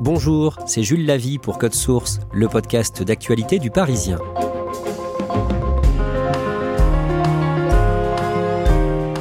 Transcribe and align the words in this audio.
Bonjour, 0.00 0.56
c'est 0.64 0.84
Jules 0.84 1.06
Lavie 1.06 1.38
pour 1.38 1.58
Code 1.58 1.74
Source, 1.74 2.20
le 2.32 2.46
podcast 2.46 3.02
d'actualité 3.02 3.58
du 3.58 3.72
Parisien. 3.72 4.20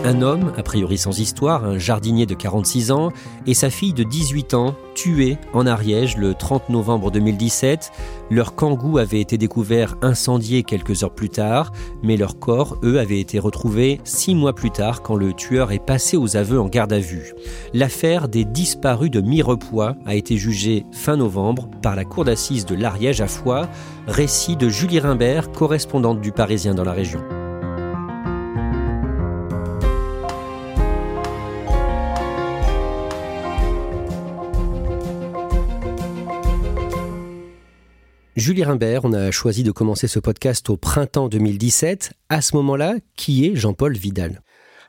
Un 0.06 0.22
homme, 0.22 0.54
a 0.56 0.62
priori 0.62 1.00
sans 1.00 1.20
histoire, 1.20 1.66
un 1.66 1.80
jardinier 1.80 2.28
de 2.28 2.36
46 2.36 2.92
ans, 2.92 3.12
et 3.48 3.56
sa 3.56 3.72
fille 3.72 3.94
de 3.94 4.04
18 4.04 4.54
ans, 4.54 4.76
tués 4.98 5.38
en 5.54 5.68
Ariège 5.68 6.18
le 6.18 6.34
30 6.34 6.70
novembre 6.70 7.12
2017. 7.12 7.92
Leur 8.32 8.56
kangou 8.56 8.98
avait 8.98 9.22
été 9.22 9.38
découvert 9.38 9.96
incendié 10.02 10.64
quelques 10.64 11.04
heures 11.04 11.14
plus 11.14 11.30
tard, 11.30 11.72
mais 12.02 12.18
leurs 12.18 12.40
corps, 12.40 12.78
eux, 12.84 13.00
avaient 13.00 13.20
été 13.20 13.38
retrouvés 13.38 14.02
six 14.04 14.34
mois 14.34 14.54
plus 14.54 14.72
tard 14.72 15.04
quand 15.04 15.16
le 15.16 15.34
tueur 15.34 15.72
est 15.72 15.86
passé 15.86 16.18
aux 16.18 16.36
aveux 16.36 16.60
en 16.60 16.68
garde 16.68 16.94
à 16.94 17.00
vue. 17.00 17.34
L'affaire 17.74 18.28
des 18.28 18.44
disparus 18.44 19.12
de 19.12 19.22
Mirepoix 19.22 19.96
a 20.08 20.16
été 20.16 20.36
jugée 20.36 20.84
fin 20.92 21.16
novembre 21.16 21.70
par 21.84 21.96
la 21.96 22.04
cour 22.04 22.26
d'assises 22.26 22.66
de 22.66 22.74
l'Ariège 22.74 23.22
à 23.22 23.28
Foix, 23.28 23.70
récit 24.08 24.56
de 24.56 24.68
Julie 24.68 25.00
Rimbert, 25.00 25.52
correspondante 25.52 26.22
du 26.22 26.32
Parisien 26.32 26.74
dans 26.74 26.84
la 26.84 26.94
région. 26.94 27.20
Julie 38.38 38.64
Rimbert, 38.64 39.04
on 39.04 39.14
a 39.14 39.32
choisi 39.32 39.64
de 39.64 39.72
commencer 39.72 40.08
ce 40.08 40.20
podcast 40.20 40.70
au 40.70 40.78
printemps 40.78 41.28
2017. 41.28 42.12
À 42.30 42.42
ce 42.42 42.56
moment-là, 42.58 42.94
qui 43.16 43.48
est 43.48 43.56
Jean-Paul 43.56 43.98
Vidal? 43.98 44.44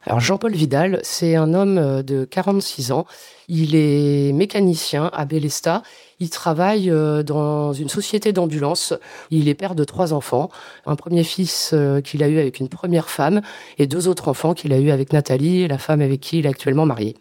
Alors 0.04 0.20
Jean-Paul 0.20 0.52
Vidal, 0.52 1.00
c'est 1.02 1.34
un 1.34 1.54
homme 1.54 1.78
euh, 1.78 2.02
de 2.02 2.26
46 2.26 2.92
ans. 2.92 3.06
Il 3.48 3.74
est 3.74 4.34
mécanicien 4.34 5.10
à 5.14 5.24
Bélesta. 5.24 5.82
Il 6.20 6.28
travaille 6.28 6.90
euh, 6.90 7.22
dans 7.22 7.72
une 7.72 7.88
société 7.88 8.34
d'ambulance. 8.34 8.92
Il 9.30 9.48
est 9.48 9.54
père 9.54 9.74
de 9.74 9.84
trois 9.84 10.12
enfants. 10.12 10.50
Un 10.84 10.94
premier 10.94 11.24
fils 11.24 11.70
euh, 11.72 12.02
qu'il 12.02 12.22
a 12.22 12.28
eu 12.28 12.38
avec 12.38 12.60
une 12.60 12.68
première 12.68 13.08
femme 13.08 13.40
et 13.78 13.86
deux 13.86 14.08
autres 14.08 14.28
enfants 14.28 14.52
qu'il 14.52 14.74
a 14.74 14.78
eu 14.78 14.90
avec 14.90 15.14
Nathalie, 15.14 15.66
la 15.68 15.78
femme 15.78 16.02
avec 16.02 16.20
qui 16.20 16.40
il 16.40 16.44
est 16.44 16.50
actuellement 16.50 16.84
marié. 16.84 17.16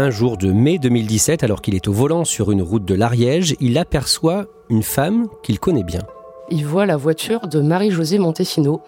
Un 0.00 0.08
jour 0.08 0.38
de 0.38 0.50
mai 0.50 0.78
2017, 0.78 1.44
alors 1.44 1.60
qu'il 1.60 1.74
est 1.74 1.86
au 1.86 1.92
volant 1.92 2.24
sur 2.24 2.50
une 2.50 2.62
route 2.62 2.86
de 2.86 2.94
l'Ariège, 2.94 3.54
il 3.60 3.76
aperçoit 3.76 4.46
une 4.70 4.82
femme 4.82 5.28
qu'il 5.42 5.60
connaît 5.60 5.82
bien. 5.82 6.00
Il 6.50 6.64
voit 6.64 6.86
la 6.86 6.96
voiture 6.96 7.48
de 7.48 7.60
Marie-Josée 7.60 8.18
Montesino, 8.18 8.80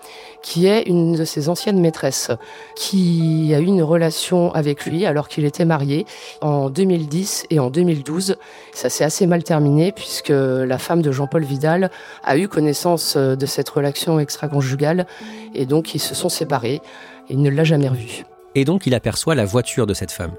qui 0.42 0.64
est 0.64 0.84
une 0.84 1.12
de 1.12 1.26
ses 1.26 1.50
anciennes 1.50 1.82
maîtresses, 1.82 2.30
qui 2.76 3.52
a 3.54 3.60
eu 3.60 3.66
une 3.66 3.82
relation 3.82 4.54
avec 4.54 4.86
lui 4.86 5.04
alors 5.04 5.28
qu'il 5.28 5.44
était 5.44 5.66
marié 5.66 6.06
en 6.40 6.70
2010 6.70 7.44
et 7.50 7.58
en 7.58 7.68
2012. 7.68 8.36
Ça 8.72 8.88
s'est 8.88 9.04
assez 9.04 9.26
mal 9.26 9.44
terminé 9.44 9.92
puisque 9.92 10.32
la 10.32 10.78
femme 10.78 11.02
de 11.02 11.12
Jean-Paul 11.12 11.44
Vidal 11.44 11.90
a 12.24 12.38
eu 12.38 12.48
connaissance 12.48 13.18
de 13.18 13.46
cette 13.46 13.68
relation 13.68 14.18
extra-conjugale 14.18 15.06
et 15.54 15.66
donc 15.66 15.94
ils 15.94 16.00
se 16.00 16.14
sont 16.14 16.30
séparés 16.30 16.80
et 17.28 17.34
il 17.34 17.42
ne 17.42 17.50
l'a 17.50 17.64
jamais 17.64 17.90
revue. 17.90 18.24
Et 18.54 18.64
donc 18.64 18.86
il 18.86 18.94
aperçoit 18.94 19.34
la 19.34 19.44
voiture 19.44 19.86
de 19.86 19.92
cette 19.92 20.10
femme. 20.10 20.32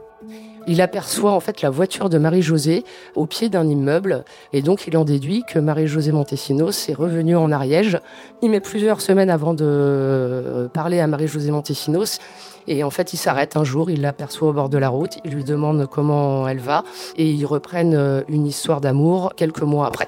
Il 0.67 0.81
aperçoit 0.81 1.31
en 1.31 1.39
fait 1.39 1.61
la 1.61 1.69
voiture 1.69 2.09
de 2.09 2.17
Marie-Josée 2.17 2.83
au 3.15 3.25
pied 3.25 3.49
d'un 3.49 3.67
immeuble 3.67 4.23
et 4.53 4.61
donc 4.61 4.87
il 4.87 4.95
en 4.95 5.03
déduit 5.03 5.43
que 5.47 5.59
Marie-Josée 5.59 6.11
Montesinos 6.11 6.89
est 6.89 6.93
revenue 6.93 7.35
en 7.35 7.51
Ariège. 7.51 7.99
Il 8.41 8.49
met 8.49 8.61
plusieurs 8.61 9.01
semaines 9.01 9.29
avant 9.29 9.53
de 9.53 9.65
euh, 9.65 10.67
parler 10.69 10.99
à 10.99 11.07
Marie-Josée 11.07 11.51
Montesinos 11.51 12.19
et 12.67 12.83
en 12.83 12.89
fait 12.89 13.13
il 13.13 13.17
s'arrête 13.17 13.57
un 13.57 13.65
jour, 13.65 13.91
il 13.91 14.01
l'aperçoit 14.01 14.49
au 14.49 14.53
bord 14.53 14.69
de 14.69 14.77
la 14.77 14.89
route, 14.89 15.17
il 15.25 15.31
lui 15.31 15.43
demande 15.43 15.85
comment 15.87 16.47
elle 16.47 16.59
va 16.59 16.83
et 17.17 17.29
ils 17.29 17.45
reprennent 17.45 17.95
euh, 17.95 18.21
une 18.29 18.47
histoire 18.47 18.79
d'amour 18.79 19.33
quelques 19.35 19.63
mois 19.63 19.87
après. 19.87 20.07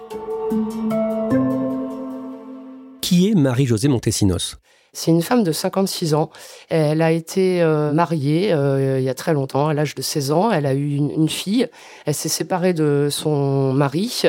Qui 3.01 3.29
est 3.29 3.35
Marie-Josée 3.35 3.89
Montesinos? 3.89 4.55
C'est 4.95 5.11
une 5.11 5.21
femme 5.21 5.43
de 5.43 5.51
56 5.51 6.13
ans. 6.13 6.29
Elle 6.69 7.01
a 7.01 7.11
été 7.11 7.61
euh, 7.61 7.91
mariée 7.91 8.53
euh, 8.53 8.97
il 8.99 9.03
y 9.03 9.09
a 9.09 9.13
très 9.13 9.33
longtemps, 9.33 9.67
à 9.67 9.73
l'âge 9.73 9.93
de 9.93 10.01
16 10.01 10.31
ans. 10.31 10.51
Elle 10.51 10.65
a 10.65 10.73
eu 10.73 10.95
une, 10.95 11.29
fille. 11.29 11.67
Elle 12.05 12.13
s'est 12.13 12.29
séparée 12.29 12.73
de 12.73 13.09
son 13.11 13.73
mari 13.73 14.23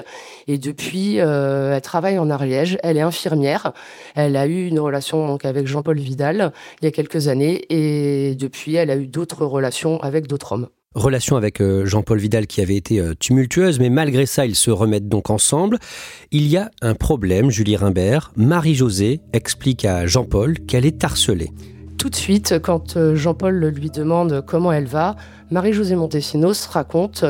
et 0.49 0.59
depuis, 0.59 1.21
euh, 1.21 1.75
elle 1.77 1.83
travaille 1.83 2.19
en 2.19 2.31
Ariège. 2.31 2.79
Elle 2.83 2.97
est 2.97 3.03
infirmière. 3.03 3.73
Elle 4.17 4.37
a 4.37 4.47
eu 4.47 4.67
une 4.67 4.81
relation 4.81 5.27
donc 5.27 5.45
avec 5.45 5.67
Jean-Paul 5.67 5.99
Vidal 5.99 6.53
il 6.83 6.87
y 6.87 6.89
a 6.89 6.91
quelques 6.91 7.29
années 7.29 7.65
et 7.71 8.35
depuis, 8.35 8.75
elle 8.75 8.91
a 8.91 8.97
eu 8.97 9.07
d'autres 9.07 9.47
relations 9.47 10.01
avec 10.03 10.27
d'autres 10.27 10.53
hommes 10.53 10.69
relation 10.97 11.37
avec 11.37 11.61
euh, 11.61 11.87
Jean-Paul 11.87 12.19
Vidal 12.19 12.47
qui 12.47 12.61
avait 12.61 12.77
été 12.77 13.01
euh, 13.01 13.15
tumultueuse, 13.15 13.79
mais 13.79 13.91
malgré 13.91 14.27
ça, 14.27 14.47
ils 14.47 14.57
se 14.57 14.71
remettent 14.71 15.09
donc 15.09 15.31
ensemble. 15.31 15.79
Il 16.33 16.49
y 16.49 16.57
a 16.57 16.71
un 16.83 16.95
problème, 16.95 17.51
Julie 17.51 17.77
Rimbert. 17.77 18.33
Marie-Josée 18.37 19.21
explique 19.33 19.85
à 19.85 20.07
Jean-Paul 20.07 20.59
qu'elle 20.67 20.87
est 20.87 21.05
harcelée. 21.05 21.51
Tout 21.99 22.11
de 22.11 22.17
suite, 22.17 22.59
quand 22.63 22.97
euh, 22.97 23.17
Jean-Paul 23.17 23.57
lui 23.69 23.91
demande 23.91 24.43
comment 24.47 24.71
elle 24.71 24.87
va, 24.87 25.17
Marie-Josée 25.51 25.97
Montesinos 25.97 26.67
raconte 26.67 27.25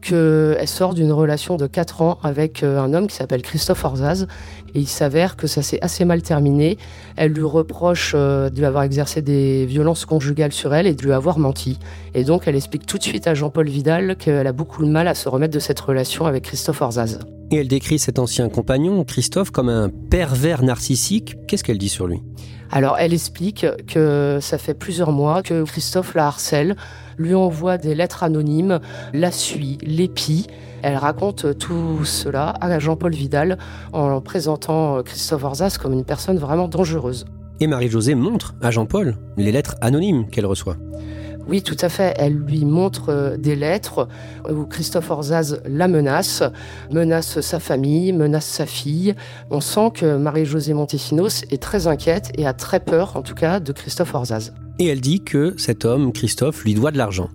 qu'elle 0.00 0.68
sort 0.68 0.94
d'une 0.94 1.12
relation 1.12 1.56
de 1.56 1.66
4 1.66 2.02
ans 2.02 2.18
avec 2.22 2.62
un 2.62 2.92
homme 2.92 3.06
qui 3.06 3.16
s'appelle 3.16 3.42
Christophe 3.42 3.84
Orzaz. 3.84 4.26
Et 4.74 4.80
il 4.80 4.88
s'avère 4.88 5.36
que 5.36 5.46
ça 5.46 5.62
s'est 5.62 5.78
assez 5.80 6.04
mal 6.04 6.22
terminé. 6.22 6.76
Elle 7.16 7.32
lui 7.32 7.44
reproche 7.44 8.14
de 8.14 8.52
lui 8.54 8.64
avoir 8.64 8.82
exercé 8.82 9.22
des 9.22 9.64
violences 9.64 10.04
conjugales 10.04 10.52
sur 10.52 10.74
elle 10.74 10.86
et 10.86 10.94
de 10.94 11.02
lui 11.02 11.12
avoir 11.12 11.38
menti. 11.38 11.78
Et 12.14 12.24
donc 12.24 12.42
elle 12.46 12.56
explique 12.56 12.84
tout 12.84 12.98
de 12.98 13.02
suite 13.02 13.26
à 13.26 13.34
Jean-Paul 13.34 13.68
Vidal 13.68 14.16
qu'elle 14.16 14.46
a 14.46 14.52
beaucoup 14.52 14.84
de 14.84 14.90
mal 14.90 15.08
à 15.08 15.14
se 15.14 15.28
remettre 15.28 15.54
de 15.54 15.60
cette 15.60 15.80
relation 15.80 16.26
avec 16.26 16.44
Christophe 16.44 16.82
Orzaz. 16.82 17.20
Et 17.50 17.56
elle 17.56 17.68
décrit 17.68 17.98
cet 17.98 18.18
ancien 18.18 18.48
compagnon, 18.48 19.04
Christophe, 19.04 19.50
comme 19.50 19.68
un 19.68 19.88
pervers 19.88 20.62
narcissique. 20.62 21.36
Qu'est-ce 21.46 21.62
qu'elle 21.62 21.78
dit 21.78 21.90
sur 21.90 22.06
lui? 22.06 22.22
Alors 22.72 22.96
elle 22.98 23.12
explique 23.12 23.66
que 23.86 24.38
ça 24.40 24.56
fait 24.56 24.72
plusieurs 24.72 25.12
mois 25.12 25.42
que 25.42 25.62
Christophe 25.64 26.14
la 26.14 26.26
harcèle, 26.26 26.74
lui 27.18 27.34
envoie 27.34 27.76
des 27.76 27.94
lettres 27.94 28.22
anonymes, 28.22 28.80
la 29.12 29.30
suit, 29.30 29.76
l'épie. 29.82 30.46
Elle 30.82 30.96
raconte 30.96 31.58
tout 31.58 32.04
cela 32.04 32.54
à 32.60 32.78
Jean-Paul 32.78 33.12
Vidal 33.12 33.58
en 33.92 34.22
présentant 34.22 35.02
Christophe 35.02 35.44
Orzas 35.44 35.76
comme 35.80 35.92
une 35.92 36.04
personne 36.04 36.38
vraiment 36.38 36.66
dangereuse. 36.66 37.26
Et 37.60 37.66
Marie-Josée 37.66 38.14
montre 38.14 38.54
à 38.62 38.70
Jean-Paul 38.70 39.16
les 39.36 39.52
lettres 39.52 39.76
anonymes 39.82 40.28
qu'elle 40.30 40.46
reçoit. 40.46 40.78
Oui, 41.48 41.62
tout 41.62 41.76
à 41.80 41.88
fait. 41.88 42.14
Elle 42.16 42.34
lui 42.34 42.64
montre 42.64 43.08
euh, 43.08 43.36
des 43.36 43.56
lettres 43.56 44.08
où 44.48 44.64
Christophe 44.64 45.10
Orzaz 45.10 45.60
la 45.66 45.88
menace, 45.88 46.42
menace 46.90 47.40
sa 47.40 47.58
famille, 47.58 48.12
menace 48.12 48.46
sa 48.46 48.66
fille. 48.66 49.14
On 49.50 49.60
sent 49.60 49.90
que 49.94 50.16
Marie-Josée 50.16 50.74
Montesinos 50.74 51.44
est 51.50 51.62
très 51.62 51.86
inquiète 51.86 52.30
et 52.38 52.46
a 52.46 52.52
très 52.52 52.80
peur, 52.80 53.16
en 53.16 53.22
tout 53.22 53.34
cas, 53.34 53.60
de 53.60 53.72
Christophe 53.72 54.14
Orzaz. 54.14 54.52
Et 54.78 54.86
elle 54.86 55.00
dit 55.00 55.22
que 55.22 55.54
cet 55.58 55.84
homme, 55.84 56.12
Christophe, 56.12 56.64
lui 56.64 56.74
doit 56.74 56.90
de 56.90 56.98
l'argent. 56.98 57.28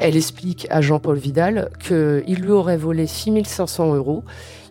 Elle 0.00 0.16
explique 0.16 0.68
à 0.70 0.80
Jean-Paul 0.80 1.18
Vidal 1.18 1.70
qu'il 1.80 2.36
lui 2.40 2.52
aurait 2.52 2.76
volé 2.76 3.08
6500 3.08 3.96
euros, 3.96 4.22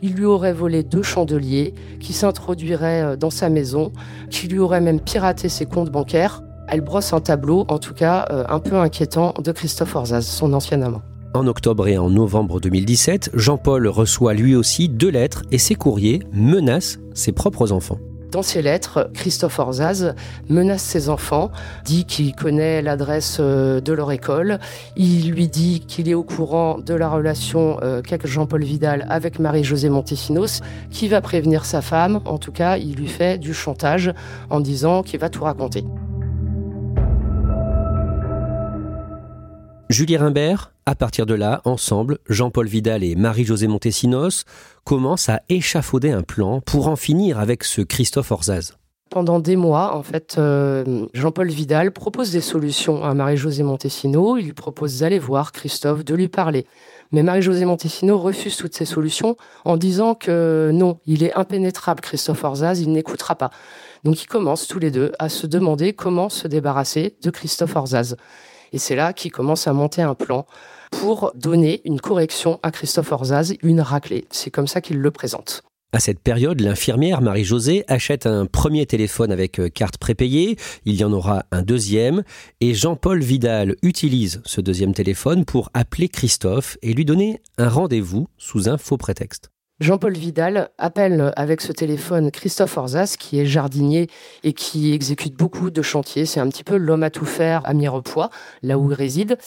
il 0.01 0.13
lui 0.13 0.23
aurait 0.23 0.53
volé 0.53 0.83
deux 0.83 1.03
chandeliers, 1.03 1.73
qui 1.99 2.13
s'introduiraient 2.13 3.03
euh, 3.03 3.15
dans 3.17 3.29
sa 3.29 3.49
maison, 3.49 3.91
qu'il 4.29 4.51
lui 4.51 4.59
aurait 4.59 4.79
même 4.79 5.01
piraté 5.01 5.49
ses 5.49 5.65
comptes 5.65 5.91
bancaires 5.91 6.43
Elle 6.67 6.81
brosse 6.81 7.13
un 7.13 7.21
tableau, 7.21 7.65
en 7.69 7.79
tout 7.79 7.93
cas 7.93 8.25
euh, 8.29 8.43
un 8.49 8.59
peu 8.59 8.75
inquiétant, 8.75 9.33
de 9.41 9.51
Christophe 9.51 9.95
Orzaz, 9.95 10.25
son 10.25 10.53
ancien 10.53 10.81
amant. 10.81 11.01
En 11.33 11.47
octobre 11.47 11.87
et 11.87 11.97
en 11.97 12.09
novembre 12.09 12.59
2017, 12.59 13.31
Jean-Paul 13.33 13.87
reçoit 13.87 14.33
lui 14.33 14.55
aussi 14.55 14.89
deux 14.89 15.09
lettres 15.09 15.43
et 15.51 15.57
ses 15.57 15.75
courriers 15.75 16.23
menacent 16.33 16.99
ses 17.13 17.31
propres 17.31 17.71
enfants. 17.71 17.99
Dans 18.31 18.41
ses 18.41 18.61
lettres, 18.61 19.09
Christophe 19.13 19.57
Orzaz 19.57 20.13
menace 20.49 20.81
ses 20.81 21.07
enfants, 21.09 21.49
dit 21.85 22.05
qu'il 22.05 22.35
connaît 22.35 22.81
l'adresse 22.81 23.37
euh, 23.39 23.79
de 23.79 23.93
leur 23.93 24.11
école, 24.11 24.59
il 24.97 25.31
lui 25.31 25.47
dit 25.47 25.79
qu'il 25.87 26.09
est 26.09 26.13
au 26.13 26.23
courant 26.23 26.77
de 26.77 26.93
la 26.93 27.07
relation 27.07 27.79
euh, 27.83 28.01
qu'a 28.01 28.17
Jean-Paul 28.21 28.63
Vidal 28.63 29.05
avec 29.09 29.39
Marie-Josée 29.39 29.89
Montesinos, 29.89 30.61
qui 30.91 31.07
va 31.07 31.21
prévenir 31.21 31.63
sa 31.63 31.81
femme, 31.81 32.19
en 32.25 32.37
tout 32.37 32.51
cas 32.51 32.77
il 32.77 32.95
lui 32.95 33.07
fait 33.07 33.37
du 33.37 33.53
chantage 33.53 34.13
en 34.49 34.59
disant 34.59 35.03
qu'il 35.03 35.19
va 35.19 35.29
tout 35.29 35.45
raconter. 35.45 35.85
Julie 39.89 40.17
Rimbert, 40.17 40.73
à 40.85 40.95
partir 40.95 41.25
de 41.25 41.33
là, 41.33 41.61
ensemble, 41.63 42.17
Jean-Paul 42.27 42.67
Vidal 42.67 43.05
et 43.05 43.15
Marie-Josée 43.15 43.67
Montesinos 43.67 44.43
commencent 44.83 45.29
à 45.29 45.41
échafauder 45.47 46.11
un 46.11 46.23
plan 46.23 46.59
pour 46.59 46.89
en 46.89 46.97
finir 46.97 47.39
avec 47.39 47.63
ce 47.63 47.81
Christophe 47.81 48.31
Orzaz. 48.31 48.73
Pendant 49.09 49.39
des 49.39 49.55
mois, 49.55 49.95
en 49.95 50.03
fait, 50.03 50.35
euh, 50.37 51.05
Jean-Paul 51.13 51.47
Vidal 51.47 51.93
propose 51.93 52.33
des 52.33 52.41
solutions 52.41 53.05
à 53.05 53.13
Marie-Josée 53.13 53.63
Montesinos. 53.63 54.37
Il 54.37 54.47
lui 54.47 54.53
propose 54.53 54.99
d'aller 54.99 55.19
voir 55.19 55.53
Christophe, 55.53 56.03
de 56.03 56.13
lui 56.13 56.27
parler. 56.27 56.65
Mais 57.13 57.23
Marie-Josée 57.23 57.63
Montesinos 57.63 58.19
refuse 58.19 58.57
toutes 58.57 58.75
ces 58.75 58.83
solutions 58.83 59.37
en 59.63 59.77
disant 59.77 60.15
que 60.15 60.69
non, 60.73 60.99
il 61.05 61.23
est 61.23 61.33
impénétrable, 61.35 62.01
Christophe 62.01 62.43
Orzaz, 62.43 62.81
il 62.81 62.91
n'écoutera 62.91 63.35
pas. 63.35 63.51
Donc 64.03 64.21
ils 64.21 64.27
commencent 64.27 64.67
tous 64.67 64.79
les 64.79 64.91
deux 64.91 65.13
à 65.17 65.29
se 65.29 65.47
demander 65.47 65.93
comment 65.93 66.27
se 66.27 66.49
débarrasser 66.49 67.15
de 67.23 67.29
Christophe 67.29 67.77
Orzaz. 67.77 68.17
Et 68.73 68.77
c'est 68.77 68.95
là 68.95 69.13
qu'il 69.13 69.31
commence 69.31 69.67
à 69.67 69.73
monter 69.73 70.01
un 70.01 70.15
plan 70.15 70.45
pour 70.91 71.31
donner 71.35 71.81
une 71.85 71.99
correction 71.99 72.59
à 72.63 72.71
Christophe 72.71 73.11
Orzaz, 73.11 73.55
une 73.61 73.81
raclée. 73.81 74.25
C'est 74.31 74.51
comme 74.51 74.67
ça 74.67 74.81
qu'il 74.81 74.99
le 74.99 75.11
présente. 75.11 75.63
À 75.93 75.99
cette 75.99 76.19
période, 76.19 76.59
l'infirmière 76.59 77.21
Marie-Josée 77.21 77.85
achète 77.87 78.25
un 78.25 78.45
premier 78.45 78.85
téléphone 78.85 79.31
avec 79.31 79.57
euh, 79.57 79.69
carte 79.69 79.97
prépayée, 79.97 80.57
il 80.83 80.95
y 80.95 81.03
en 81.05 81.13
aura 81.13 81.45
un 81.51 81.61
deuxième, 81.61 82.23
et 82.59 82.73
Jean-Paul 82.73 83.21
Vidal 83.21 83.75
utilise 83.83 84.41
ce 84.43 84.59
deuxième 84.59 84.93
téléphone 84.93 85.45
pour 85.45 85.69
appeler 85.73 86.09
Christophe 86.09 86.77
et 86.81 86.93
lui 86.93 87.05
donner 87.05 87.39
un 87.57 87.69
rendez-vous 87.69 88.27
sous 88.37 88.67
un 88.67 88.77
faux 88.77 88.97
prétexte. 88.97 89.49
Jean-Paul 89.79 90.13
Vidal 90.13 90.69
appelle 90.79 91.31
avec 91.35 91.61
ce 91.61 91.71
téléphone 91.71 92.31
Christophe 92.31 92.77
Orzas, 92.77 93.15
qui 93.19 93.39
est 93.39 93.45
jardinier 93.45 94.09
et 94.43 94.53
qui 94.53 94.91
exécute 94.91 95.35
beaucoup 95.35 95.69
de 95.69 95.81
chantiers. 95.83 96.25
C'est 96.25 96.39
un 96.39 96.49
petit 96.49 96.63
peu 96.63 96.77
l'homme 96.77 97.03
à 97.03 97.11
tout 97.11 97.25
faire 97.25 97.61
à 97.63 97.75
Mirepoix, 97.75 98.31
là 98.63 98.79
où 98.79 98.89
il 98.91 98.95
réside. 98.95 99.37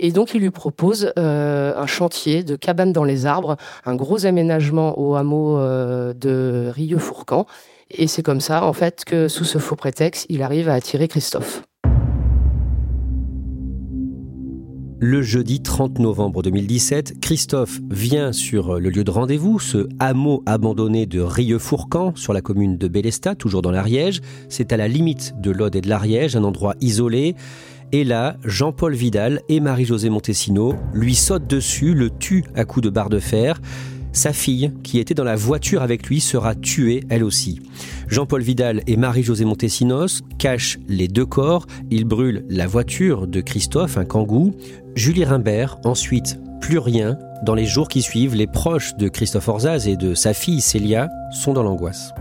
Et 0.00 0.10
donc, 0.10 0.34
il 0.34 0.40
lui 0.40 0.50
propose 0.50 1.12
euh, 1.18 1.72
un 1.76 1.86
chantier 1.86 2.42
de 2.42 2.56
cabane 2.56 2.92
dans 2.92 3.04
les 3.04 3.26
arbres, 3.26 3.56
un 3.84 3.94
gros 3.94 4.26
aménagement 4.26 4.98
au 4.98 5.14
hameau 5.14 5.58
euh, 5.58 6.12
de 6.14 6.68
Rieux-Fourcan. 6.74 7.46
Et 7.90 8.08
c'est 8.08 8.24
comme 8.24 8.40
ça, 8.40 8.64
en 8.64 8.72
fait, 8.72 9.04
que 9.04 9.28
sous 9.28 9.44
ce 9.44 9.58
faux 9.58 9.76
prétexte, 9.76 10.26
il 10.28 10.42
arrive 10.42 10.68
à 10.68 10.74
attirer 10.74 11.06
Christophe. 11.06 11.62
Le 14.98 15.20
jeudi 15.20 15.60
30 15.60 15.98
novembre 15.98 16.42
2017, 16.42 17.20
Christophe 17.20 17.80
vient 17.90 18.32
sur 18.32 18.80
le 18.80 18.88
lieu 18.88 19.04
de 19.04 19.10
rendez-vous, 19.10 19.60
ce 19.60 19.86
hameau 19.98 20.42
abandonné 20.46 21.04
de 21.04 21.20
Rieux-Fourcan, 21.20 22.12
sur 22.14 22.32
la 22.32 22.40
commune 22.40 22.78
de 22.78 22.88
Bélestat, 22.88 23.34
toujours 23.34 23.60
dans 23.60 23.70
l'Ariège. 23.70 24.22
C'est 24.48 24.72
à 24.72 24.78
la 24.78 24.88
limite 24.88 25.34
de 25.38 25.50
l'Aude 25.50 25.76
et 25.76 25.82
de 25.82 25.90
l'Ariège, 25.90 26.34
un 26.34 26.44
endroit 26.44 26.76
isolé. 26.80 27.34
Et 27.92 28.04
là, 28.04 28.38
Jean-Paul 28.42 28.94
Vidal 28.94 29.42
et 29.50 29.60
Marie-Josée 29.60 30.08
Montesino 30.08 30.74
lui 30.94 31.14
sautent 31.14 31.46
dessus, 31.46 31.92
le 31.92 32.08
tuent 32.08 32.44
à 32.54 32.64
coups 32.64 32.84
de 32.84 32.90
barre 32.90 33.10
de 33.10 33.18
fer. 33.18 33.60
Sa 34.16 34.32
fille, 34.32 34.72
qui 34.82 34.98
était 34.98 35.12
dans 35.12 35.24
la 35.24 35.36
voiture 35.36 35.82
avec 35.82 36.06
lui, 36.06 36.20
sera 36.20 36.54
tuée 36.54 37.04
elle 37.10 37.22
aussi. 37.22 37.60
Jean-Paul 38.08 38.40
Vidal 38.40 38.82
et 38.86 38.96
Marie-Josée 38.96 39.44
Montesinos 39.44 40.22
cachent 40.38 40.78
les 40.88 41.06
deux 41.06 41.26
corps. 41.26 41.66
Ils 41.90 42.06
brûlent 42.06 42.46
la 42.48 42.66
voiture 42.66 43.26
de 43.26 43.42
Christophe, 43.42 43.98
un 43.98 44.06
kangou. 44.06 44.54
Julie 44.94 45.26
Rimbert, 45.26 45.76
ensuite, 45.84 46.40
plus 46.62 46.78
rien. 46.78 47.18
Dans 47.44 47.54
les 47.54 47.66
jours 47.66 47.88
qui 47.88 48.00
suivent, 48.00 48.34
les 48.34 48.46
proches 48.46 48.96
de 48.96 49.08
Christophe 49.10 49.48
Orzaz 49.48 49.86
et 49.86 49.96
de 49.96 50.14
sa 50.14 50.32
fille 50.32 50.62
Célia 50.62 51.10
sont 51.30 51.52
dans 51.52 51.62
l'angoisse. 51.62 52.14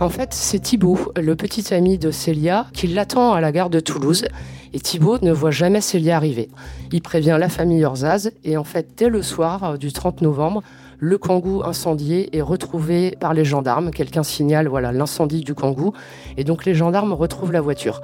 En 0.00 0.08
fait, 0.08 0.32
c'est 0.32 0.60
Thibault, 0.60 1.12
le 1.14 1.36
petit 1.36 1.74
ami 1.74 1.98
de 1.98 2.10
Célia, 2.10 2.68
qui 2.72 2.86
l'attend 2.86 3.34
à 3.34 3.42
la 3.42 3.52
gare 3.52 3.68
de 3.68 3.80
Toulouse. 3.80 4.24
Et 4.72 4.80
Thibault 4.80 5.18
ne 5.20 5.30
voit 5.30 5.50
jamais 5.50 5.82
Célia 5.82 6.16
arriver. 6.16 6.48
Il 6.90 7.02
prévient 7.02 7.36
la 7.38 7.50
famille 7.50 7.84
Orzaz 7.84 8.30
et 8.44 8.56
en 8.56 8.64
fait, 8.64 8.88
dès 8.96 9.10
le 9.10 9.20
soir 9.20 9.78
du 9.78 9.92
30 9.92 10.22
novembre, 10.22 10.62
le 11.04 11.18
Kangoo 11.18 11.62
incendié 11.64 12.34
est 12.34 12.40
retrouvé 12.40 13.14
par 13.20 13.34
les 13.34 13.44
gendarmes. 13.44 13.90
Quelqu'un 13.90 14.22
signale 14.22 14.68
voilà 14.68 14.90
l'incendie 14.90 15.42
du 15.42 15.54
Kangoo 15.54 15.92
et 16.38 16.44
donc 16.44 16.64
les 16.64 16.74
gendarmes 16.74 17.12
retrouvent 17.12 17.52
la 17.52 17.60
voiture. 17.60 18.00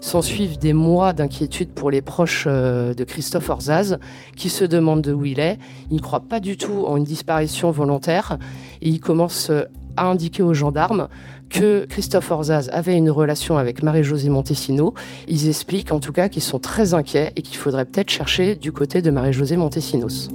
S'en 0.00 0.22
suivent 0.22 0.56
des 0.56 0.72
mois 0.72 1.12
d'inquiétude 1.12 1.70
pour 1.70 1.90
les 1.90 2.00
proches 2.00 2.44
euh, 2.46 2.94
de 2.94 3.02
Christophe 3.02 3.50
Orzaz 3.50 3.98
qui 4.36 4.50
se 4.50 4.64
demandent 4.64 5.08
où 5.08 5.24
il 5.24 5.40
est. 5.40 5.58
Ils 5.90 5.96
ne 5.96 6.00
croient 6.00 6.28
pas 6.28 6.38
du 6.38 6.56
tout 6.56 6.84
en 6.86 6.96
une 6.96 7.02
disparition 7.02 7.72
volontaire 7.72 8.38
et 8.80 8.88
ils 8.88 9.00
commencent 9.00 9.50
à 9.96 10.06
indiquer 10.06 10.44
aux 10.44 10.54
gendarmes 10.54 11.08
que 11.50 11.86
Christophe 11.86 12.30
Orzaz 12.30 12.70
avait 12.72 12.96
une 12.96 13.10
relation 13.10 13.58
avec 13.58 13.82
Marie-Josée 13.82 14.28
Montesino. 14.28 14.94
Ils 15.26 15.48
expliquent 15.48 15.90
en 15.90 15.98
tout 15.98 16.12
cas 16.12 16.28
qu'ils 16.28 16.42
sont 16.42 16.60
très 16.60 16.94
inquiets 16.94 17.32
et 17.34 17.42
qu'il 17.42 17.56
faudrait 17.56 17.84
peut-être 17.84 18.10
chercher 18.10 18.54
du 18.54 18.70
côté 18.70 19.02
de 19.02 19.10
Marie-Josée 19.10 19.56
Montesinos. 19.56 20.28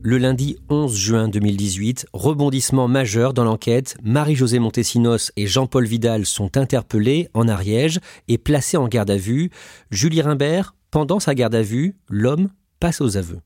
Le 0.00 0.16
lundi 0.16 0.56
11 0.70 0.96
juin 0.96 1.28
2018, 1.28 2.06
rebondissement 2.12 2.86
majeur 2.86 3.34
dans 3.34 3.42
l'enquête, 3.42 3.96
Marie-Josée 4.02 4.60
Montesinos 4.60 5.32
et 5.36 5.46
Jean-Paul 5.48 5.86
Vidal 5.86 6.24
sont 6.24 6.56
interpellés 6.56 7.28
en 7.34 7.48
Ariège 7.48 7.98
et 8.28 8.38
placés 8.38 8.76
en 8.76 8.86
garde 8.86 9.10
à 9.10 9.16
vue. 9.16 9.50
Julie 9.90 10.22
Rimbert, 10.22 10.76
pendant 10.92 11.18
sa 11.18 11.34
garde 11.34 11.56
à 11.56 11.62
vue, 11.62 11.96
l'homme 12.08 12.48
passe 12.78 13.00
aux 13.00 13.16
aveux. 13.16 13.40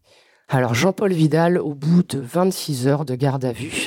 Alors 0.48 0.74
Jean-Paul 0.74 1.12
Vidal, 1.12 1.56
au 1.58 1.74
bout 1.74 2.02
de 2.02 2.20
26 2.20 2.86
heures 2.86 3.04
de 3.06 3.14
garde 3.14 3.46
à 3.46 3.52
vue, 3.52 3.86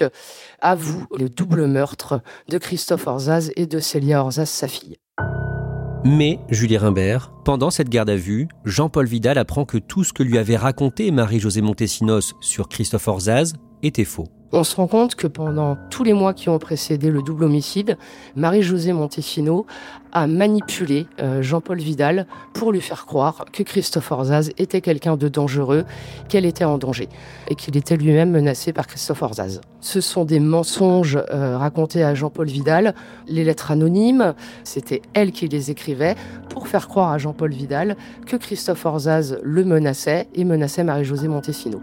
avoue 0.59 1.05
le 1.15 1.29
double 1.29 1.67
meurtre 1.67 2.21
de 2.49 2.57
Christophe 2.57 3.05
Orzaz 3.05 3.51
et 3.55 3.67
de 3.67 3.79
Célia 3.79 4.23
Orzaz, 4.23 4.49
sa 4.49 4.67
fille. 4.67 4.97
Mais, 6.07 6.39
Julie 6.51 6.77
Rimbert, 6.77 7.31
pendant 7.45 7.71
cette 7.71 7.89
garde 7.89 8.11
à 8.11 8.15
vue, 8.15 8.47
Jean-Paul 8.63 9.07
Vidal 9.07 9.39
apprend 9.39 9.65
que 9.65 9.79
tout 9.79 10.03
ce 10.03 10.13
que 10.13 10.21
lui 10.21 10.37
avait 10.37 10.55
raconté 10.55 11.09
Marie-Josée 11.09 11.61
Montesinos 11.61 12.35
sur 12.41 12.69
Christophe 12.69 13.07
Orzaz 13.07 13.53
était 13.81 14.03
faux. 14.03 14.27
On 14.57 14.63
se 14.63 14.77
rend 14.77 14.87
compte 14.87 15.15
que 15.15 15.27
pendant 15.27 15.75
tous 15.89 16.05
les 16.05 16.13
mois 16.13 16.33
qui 16.33 16.47
ont 16.47 16.59
précédé 16.59 17.11
le 17.11 17.21
double 17.21 17.43
homicide, 17.43 17.97
Marie-Josée 18.37 18.93
Montesino 18.93 19.65
a 20.13 20.27
manipulé 20.27 21.07
euh, 21.19 21.41
Jean-Paul 21.41 21.77
Vidal 21.77 22.25
pour 22.53 22.71
lui 22.71 22.79
faire 22.79 23.05
croire 23.05 23.43
que 23.51 23.63
Christophe 23.63 24.09
Orzaz 24.13 24.53
était 24.57 24.79
quelqu'un 24.79 25.17
de 25.17 25.27
dangereux, 25.27 25.83
qu'elle 26.29 26.45
était 26.45 26.63
en 26.63 26.77
danger 26.77 27.09
et 27.49 27.55
qu'il 27.55 27.75
était 27.75 27.97
lui-même 27.97 28.31
menacé 28.31 28.71
par 28.71 28.87
Christophe 28.87 29.23
Orzaz. 29.23 29.59
Ce 29.81 29.99
sont 29.99 30.23
des 30.23 30.39
mensonges 30.39 31.19
euh, 31.33 31.57
racontés 31.57 32.05
à 32.05 32.15
Jean-Paul 32.15 32.47
Vidal. 32.47 32.95
Les 33.27 33.43
lettres 33.43 33.71
anonymes, 33.71 34.35
c'était 34.63 35.01
elle 35.13 35.33
qui 35.33 35.49
les 35.49 35.69
écrivait 35.69 36.15
pour 36.49 36.69
faire 36.69 36.87
croire 36.87 37.11
à 37.11 37.17
Jean-Paul 37.17 37.51
Vidal 37.51 37.97
que 38.25 38.37
Christophe 38.37 38.85
Orzaz 38.85 39.37
le 39.43 39.65
menaçait 39.65 40.29
et 40.33 40.45
menaçait 40.45 40.85
Marie-Josée 40.85 41.27
Montesino. 41.27 41.81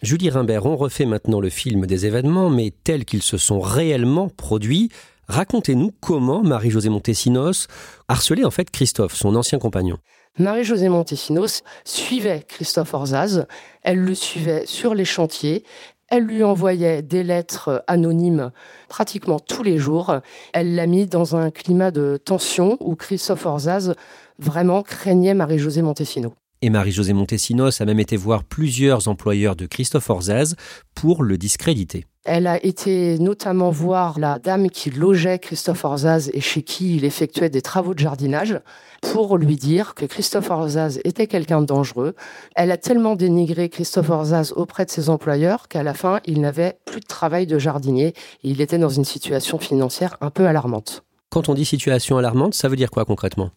Julie 0.00 0.30
Rimbert, 0.30 0.64
on 0.64 0.76
refait 0.76 1.06
maintenant 1.06 1.40
le 1.40 1.48
film 1.48 1.84
des 1.84 2.06
événements, 2.06 2.50
mais 2.50 2.72
tels 2.84 3.04
qu'ils 3.04 3.22
se 3.22 3.36
sont 3.36 3.58
réellement 3.58 4.28
produits. 4.28 4.90
Racontez-nous 5.26 5.90
comment 6.00 6.42
Marie-Josée 6.44 6.88
Montesinos 6.88 7.66
harcelait 8.06 8.44
en 8.44 8.52
fait 8.52 8.70
Christophe, 8.70 9.16
son 9.16 9.34
ancien 9.34 9.58
compagnon. 9.58 9.98
Marie-Josée 10.38 10.88
Montesinos 10.88 11.64
suivait 11.84 12.44
Christophe 12.46 12.94
Orzaz, 12.94 13.46
elle 13.82 13.98
le 13.98 14.14
suivait 14.14 14.66
sur 14.66 14.94
les 14.94 15.04
chantiers, 15.04 15.64
elle 16.08 16.22
lui 16.22 16.44
envoyait 16.44 17.02
des 17.02 17.24
lettres 17.24 17.82
anonymes 17.88 18.52
pratiquement 18.88 19.40
tous 19.40 19.64
les 19.64 19.78
jours. 19.78 20.14
Elle 20.52 20.76
l'a 20.76 20.86
mis 20.86 21.06
dans 21.06 21.34
un 21.34 21.50
climat 21.50 21.90
de 21.90 22.18
tension 22.24 22.76
où 22.78 22.94
Christophe 22.94 23.46
Orzaz 23.46 23.94
vraiment 24.38 24.84
craignait 24.84 25.34
Marie-Josée 25.34 25.82
Montesinos. 25.82 26.32
Et 26.60 26.70
Marie-Josée 26.70 27.12
Montesinos 27.12 27.80
a 27.80 27.84
même 27.84 28.00
été 28.00 28.16
voir 28.16 28.42
plusieurs 28.42 29.06
employeurs 29.06 29.54
de 29.54 29.66
Christophe 29.66 30.10
Orzaz 30.10 30.56
pour 30.94 31.22
le 31.22 31.38
discréditer. 31.38 32.04
Elle 32.24 32.48
a 32.48 32.62
été 32.62 33.18
notamment 33.20 33.70
voir 33.70 34.18
la 34.18 34.40
dame 34.40 34.68
qui 34.68 34.90
logeait 34.90 35.38
Christophe 35.38 35.84
Orzaz 35.84 36.30
et 36.34 36.40
chez 36.40 36.62
qui 36.62 36.96
il 36.96 37.04
effectuait 37.04 37.48
des 37.48 37.62
travaux 37.62 37.94
de 37.94 38.00
jardinage 38.00 38.60
pour 39.00 39.38
lui 39.38 39.54
dire 39.54 39.94
que 39.94 40.04
Christophe 40.04 40.50
Orzaz 40.50 41.00
était 41.04 41.28
quelqu'un 41.28 41.60
de 41.60 41.66
dangereux. 41.66 42.14
Elle 42.56 42.72
a 42.72 42.76
tellement 42.76 43.14
dénigré 43.14 43.68
Christophe 43.68 44.10
Orzaz 44.10 44.52
auprès 44.56 44.84
de 44.84 44.90
ses 44.90 45.08
employeurs 45.10 45.68
qu'à 45.68 45.84
la 45.84 45.94
fin, 45.94 46.20
il 46.26 46.40
n'avait 46.40 46.78
plus 46.84 47.00
de 47.00 47.06
travail 47.06 47.46
de 47.46 47.58
jardinier 47.58 48.08
et 48.08 48.14
il 48.50 48.60
était 48.60 48.78
dans 48.78 48.88
une 48.88 49.04
situation 49.04 49.58
financière 49.58 50.16
un 50.20 50.30
peu 50.30 50.46
alarmante. 50.46 51.04
Quand 51.30 51.48
on 51.48 51.54
dit 51.54 51.64
situation 51.64 52.18
alarmante, 52.18 52.54
ça 52.54 52.68
veut 52.68 52.76
dire 52.76 52.90
quoi 52.90 53.04
concrètement? 53.04 53.52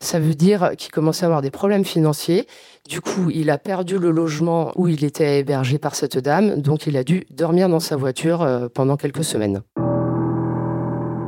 Ça 0.00 0.18
veut 0.18 0.34
dire 0.34 0.72
qu'il 0.76 0.90
commençait 0.90 1.24
à 1.24 1.26
avoir 1.26 1.42
des 1.42 1.50
problèmes 1.50 1.84
financiers. 1.84 2.46
Du 2.88 3.00
coup, 3.00 3.30
il 3.30 3.50
a 3.50 3.58
perdu 3.58 3.98
le 3.98 4.10
logement 4.10 4.72
où 4.76 4.88
il 4.88 5.04
était 5.04 5.40
hébergé 5.40 5.78
par 5.78 5.94
cette 5.94 6.18
dame, 6.18 6.60
donc 6.60 6.86
il 6.86 6.96
a 6.96 7.04
dû 7.04 7.26
dormir 7.30 7.68
dans 7.68 7.80
sa 7.80 7.96
voiture 7.96 8.42
euh, 8.42 8.68
pendant 8.72 8.96
quelques 8.96 9.24
semaines. 9.24 9.62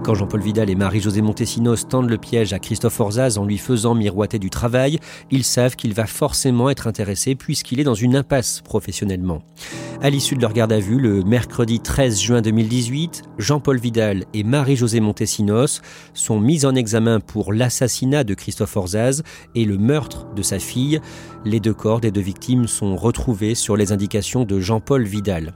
Quand 0.03 0.15
Jean-Paul 0.15 0.41
Vidal 0.41 0.71
et 0.71 0.75
Marie-Josée 0.75 1.21
Montesinos 1.21 1.87
tendent 1.87 2.09
le 2.09 2.17
piège 2.17 2.55
à 2.55 2.59
Christophe 2.59 2.99
Orzaz 3.01 3.37
en 3.37 3.45
lui 3.45 3.59
faisant 3.59 3.95
miroiter 3.95 4.39
du 4.39 4.49
travail, 4.49 4.99
ils 5.31 5.45
savent 5.45 5.77
qu'il 5.77 5.93
va 5.93 6.07
forcément 6.07 6.71
être 6.71 6.87
intéressé 6.87 7.35
puisqu'il 7.35 7.81
est 7.81 7.85
dans 7.85 7.95
une 7.95 8.17
impasse 8.17 8.63
professionnellement. 8.63 9.43
À 10.01 10.09
l'issue 10.09 10.37
de 10.37 10.41
leur 10.41 10.55
garde 10.55 10.73
à 10.73 10.81
vue, 10.81 10.99
le 10.99 11.23
mercredi 11.23 11.81
13 11.81 12.19
juin 12.19 12.41
2018, 12.41 13.23
Jean-Paul 13.37 13.79
Vidal 13.79 14.25
et 14.33 14.43
Marie-Josée 14.43 15.01
Montesinos 15.01 15.83
sont 16.15 16.41
mis 16.41 16.65
en 16.65 16.75
examen 16.75 17.21
pour 17.21 17.53
l'assassinat 17.53 18.25
de 18.25 18.33
Christophe 18.33 18.79
Orzaz 18.79 19.23
et 19.55 19.67
le 19.67 19.77
meurtre 19.77 20.27
de 20.35 20.41
sa 20.41 20.59
fille. 20.59 20.99
Les 21.45 21.61
deux 21.61 21.75
corps 21.75 22.01
des 22.01 22.11
deux 22.11 22.23
victimes 22.23 22.67
sont 22.67 22.97
retrouvés 22.97 23.55
sur 23.55 23.77
les 23.77 23.93
indications 23.93 24.45
de 24.45 24.61
Jean-Paul 24.61 25.05
Vidal. 25.05 25.53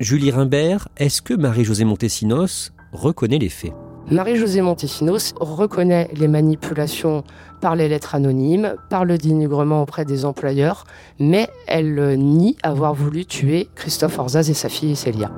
Julie 0.00 0.32
Rimbert, 0.32 0.88
est-ce 0.96 1.22
que 1.22 1.34
Marie-Josée 1.34 1.84
Montesinos 1.84 2.72
reconnaît 2.92 3.38
les 3.38 3.48
faits. 3.48 3.72
Marie-Josée 4.10 4.62
Montesinos 4.62 5.34
reconnaît 5.38 6.08
les 6.14 6.28
manipulations 6.28 7.24
par 7.60 7.76
les 7.76 7.88
lettres 7.88 8.14
anonymes, 8.14 8.76
par 8.88 9.04
le 9.04 9.18
dénigrement 9.18 9.82
auprès 9.82 10.06
des 10.06 10.24
employeurs, 10.24 10.84
mais 11.18 11.48
elle 11.66 12.16
nie 12.16 12.56
avoir 12.62 12.94
voulu 12.94 13.26
tuer 13.26 13.68
Christophe 13.74 14.18
Orzaz 14.18 14.48
et 14.48 14.54
sa 14.54 14.70
fille 14.70 14.96
Célia. 14.96 15.30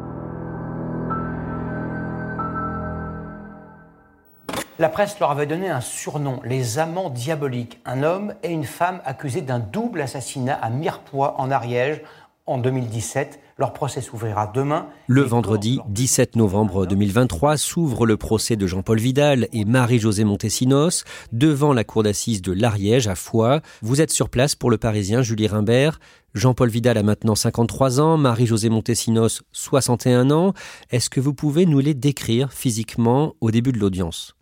La 4.79 4.89
presse 4.89 5.19
leur 5.21 5.31
avait 5.31 5.47
donné 5.47 5.69
un 5.69 5.83
surnom, 5.83 6.41
les 6.45 6.79
amants 6.79 7.11
diaboliques, 7.11 7.81
un 7.85 8.03
homme 8.03 8.35
et 8.43 8.51
une 8.51 8.65
femme 8.65 9.01
accusés 9.05 9.43
d'un 9.43 9.59
double 9.59 10.01
assassinat 10.01 10.55
à 10.55 10.71
Mirepoix 10.71 11.35
en 11.39 11.51
Ariège 11.51 12.01
en 12.47 12.57
2017. 12.57 13.41
Leur 13.61 13.75
procès 13.75 14.01
s'ouvrira 14.01 14.47
demain. 14.47 14.87
Le 15.07 15.21
vendredi 15.21 15.81
17 15.91 16.35
novembre 16.37 16.87
2023 16.87 17.59
s'ouvre 17.59 18.07
le 18.07 18.17
procès 18.17 18.57
de 18.57 18.67
Jean-Paul 18.67 18.99
Vidal 18.99 19.49
et 19.53 19.67
Marie-Josée 19.67 20.25
Montesinos 20.25 21.05
devant 21.33 21.75
la 21.75 21.85
cour 21.85 22.03
d'assises 22.03 22.41
de 22.41 22.53
l'Ariège 22.53 23.07
à 23.07 23.15
Foix. 23.15 23.61
Vous 23.83 24.01
êtes 24.01 24.13
sur 24.13 24.31
place 24.31 24.55
pour 24.55 24.71
le 24.71 24.79
Parisien 24.79 25.21
Julie 25.21 25.47
Rimbert. 25.47 26.01
Jean-Paul 26.33 26.71
Vidal 26.71 26.97
a 26.97 27.03
maintenant 27.03 27.35
53 27.35 28.01
ans, 28.01 28.17
Marie-Josée 28.17 28.71
Montesinos 28.71 29.43
61 29.53 30.31
ans. 30.31 30.55
Est-ce 30.89 31.11
que 31.11 31.21
vous 31.21 31.35
pouvez 31.35 31.67
nous 31.67 31.81
les 31.81 31.93
décrire 31.93 32.55
physiquement 32.55 33.35
au 33.43 33.51
début 33.51 33.73
de 33.73 33.79
l'audience? 33.79 34.40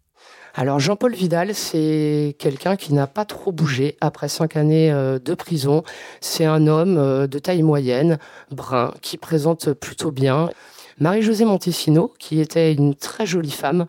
Alors 0.59 0.81
Jean-Paul 0.81 1.15
Vidal, 1.15 1.55
c'est 1.55 2.35
quelqu'un 2.41 2.75
qui 2.75 2.93
n'a 2.93 3.07
pas 3.07 3.25
trop 3.25 3.53
bougé 3.53 3.97
après 4.01 4.29
cinq 4.29 4.57
années 4.57 4.91
euh, 4.91 5.21
de 5.21 5.35
prison. 5.35 5.85
C'est 6.21 6.47
un 6.47 6.67
homme 6.67 6.99
euh, 6.99 7.29
de 7.29 7.39
taille 7.39 7.63
moyenne, 7.63 8.19
brun, 8.51 8.93
qui 9.01 9.19
présente 9.19 9.73
plutôt 9.75 10.11
bien. 10.11 10.51
Marie-Josée 10.99 11.45
Montesino, 11.45 12.13
qui 12.19 12.41
était 12.41 12.73
une 12.73 12.97
très 12.97 13.25
jolie 13.25 13.53
femme, 13.53 13.87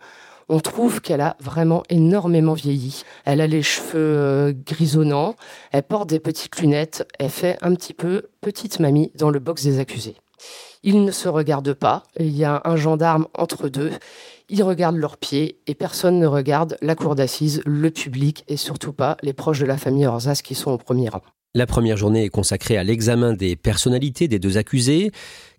on 0.48 0.60
trouve 0.60 1.00
qu'elle 1.00 1.22
a 1.22 1.36
vraiment 1.40 1.82
énormément 1.90 2.54
vieilli. 2.54 3.02
Elle 3.24 3.40
a 3.40 3.48
les 3.48 3.64
cheveux 3.64 3.96
euh, 3.96 4.52
grisonnants, 4.52 5.34
elle 5.72 5.82
porte 5.82 6.08
des 6.08 6.20
petites 6.20 6.60
lunettes, 6.60 7.04
elle 7.18 7.30
fait 7.30 7.58
un 7.62 7.74
petit 7.74 7.94
peu 7.94 8.28
petite 8.40 8.78
mamie 8.78 9.10
dans 9.16 9.30
le 9.30 9.40
box 9.40 9.64
des 9.64 9.80
accusés. 9.80 10.14
Ils 10.84 11.04
ne 11.04 11.10
se 11.10 11.28
regardent 11.28 11.74
pas, 11.74 12.04
il 12.20 12.30
y 12.30 12.44
a 12.44 12.62
un 12.64 12.76
gendarme 12.76 13.26
entre 13.34 13.68
deux 13.68 13.90
ils 14.50 14.62
regardent 14.62 14.96
leurs 14.96 15.16
pieds 15.16 15.60
et 15.66 15.74
personne 15.74 16.18
ne 16.18 16.26
regarde 16.26 16.76
la 16.82 16.94
cour 16.94 17.14
d'assises, 17.14 17.62
le 17.64 17.90
public 17.90 18.44
et 18.48 18.56
surtout 18.56 18.92
pas 18.92 19.16
les 19.22 19.32
proches 19.32 19.60
de 19.60 19.66
la 19.66 19.78
famille 19.78 20.06
Orzas 20.06 20.40
qui 20.44 20.54
sont 20.54 20.72
au 20.72 20.78
premier 20.78 21.08
rang. 21.08 21.22
La 21.54 21.66
première 21.66 21.96
journée 21.96 22.24
est 22.24 22.30
consacrée 22.30 22.76
à 22.76 22.84
l'examen 22.84 23.32
des 23.32 23.56
personnalités 23.56 24.28
des 24.28 24.38
deux 24.38 24.58
accusés. 24.58 25.10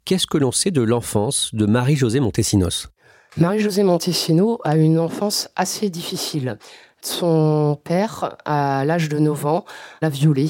Qu'est-ce 0.05 0.27
que 0.27 0.37
l'on 0.37 0.51
sait 0.51 0.71
de 0.71 0.81
l'enfance 0.81 1.53
de 1.53 1.65
Marie-Josée 1.65 2.19
Montesinos? 2.19 2.89
Marie-Josée 3.37 3.83
Montesinos 3.83 4.59
a 4.63 4.75
une 4.75 4.99
enfance 4.99 5.49
assez 5.55 5.89
difficile. 5.89 6.57
Son 7.01 7.79
père, 7.83 8.37
à 8.45 8.85
l'âge 8.85 9.09
de 9.09 9.17
9 9.19 9.45
ans, 9.45 9.65
l'a 10.01 10.09
violée. 10.09 10.49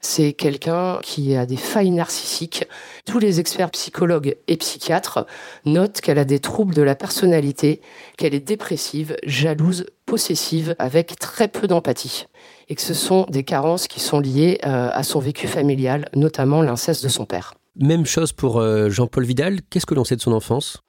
C'est 0.00 0.32
quelqu'un 0.32 0.98
qui 1.02 1.34
a 1.34 1.46
des 1.46 1.56
failles 1.56 1.90
narcissiques. 1.90 2.64
Tous 3.04 3.18
les 3.18 3.40
experts 3.40 3.70
psychologues 3.70 4.36
et 4.46 4.56
psychiatres 4.56 5.26
notent 5.64 6.00
qu'elle 6.00 6.18
a 6.18 6.24
des 6.24 6.38
troubles 6.38 6.74
de 6.74 6.82
la 6.82 6.94
personnalité, 6.94 7.80
qu'elle 8.16 8.34
est 8.34 8.40
dépressive, 8.40 9.16
jalouse, 9.24 9.86
possessive, 10.06 10.76
avec 10.78 11.18
très 11.18 11.48
peu 11.48 11.66
d'empathie. 11.66 12.26
Et 12.68 12.74
que 12.74 12.82
ce 12.82 12.94
sont 12.94 13.26
des 13.28 13.44
carences 13.44 13.88
qui 13.88 14.00
sont 14.00 14.20
liées 14.20 14.58
euh, 14.64 14.90
à 14.92 15.02
son 15.02 15.18
vécu 15.18 15.48
familial, 15.48 16.08
notamment 16.14 16.62
l'inceste 16.62 17.02
de 17.02 17.08
son 17.08 17.24
père. 17.24 17.54
Même 17.76 18.06
chose 18.06 18.32
pour 18.32 18.58
euh, 18.58 18.90
Jean-Paul 18.90 19.24
Vidal. 19.24 19.60
Qu'est-ce 19.70 19.86
que 19.86 19.94
l'on 19.94 20.04
sait 20.04 20.16
de 20.16 20.20
son 20.20 20.32
enfance? 20.32 20.82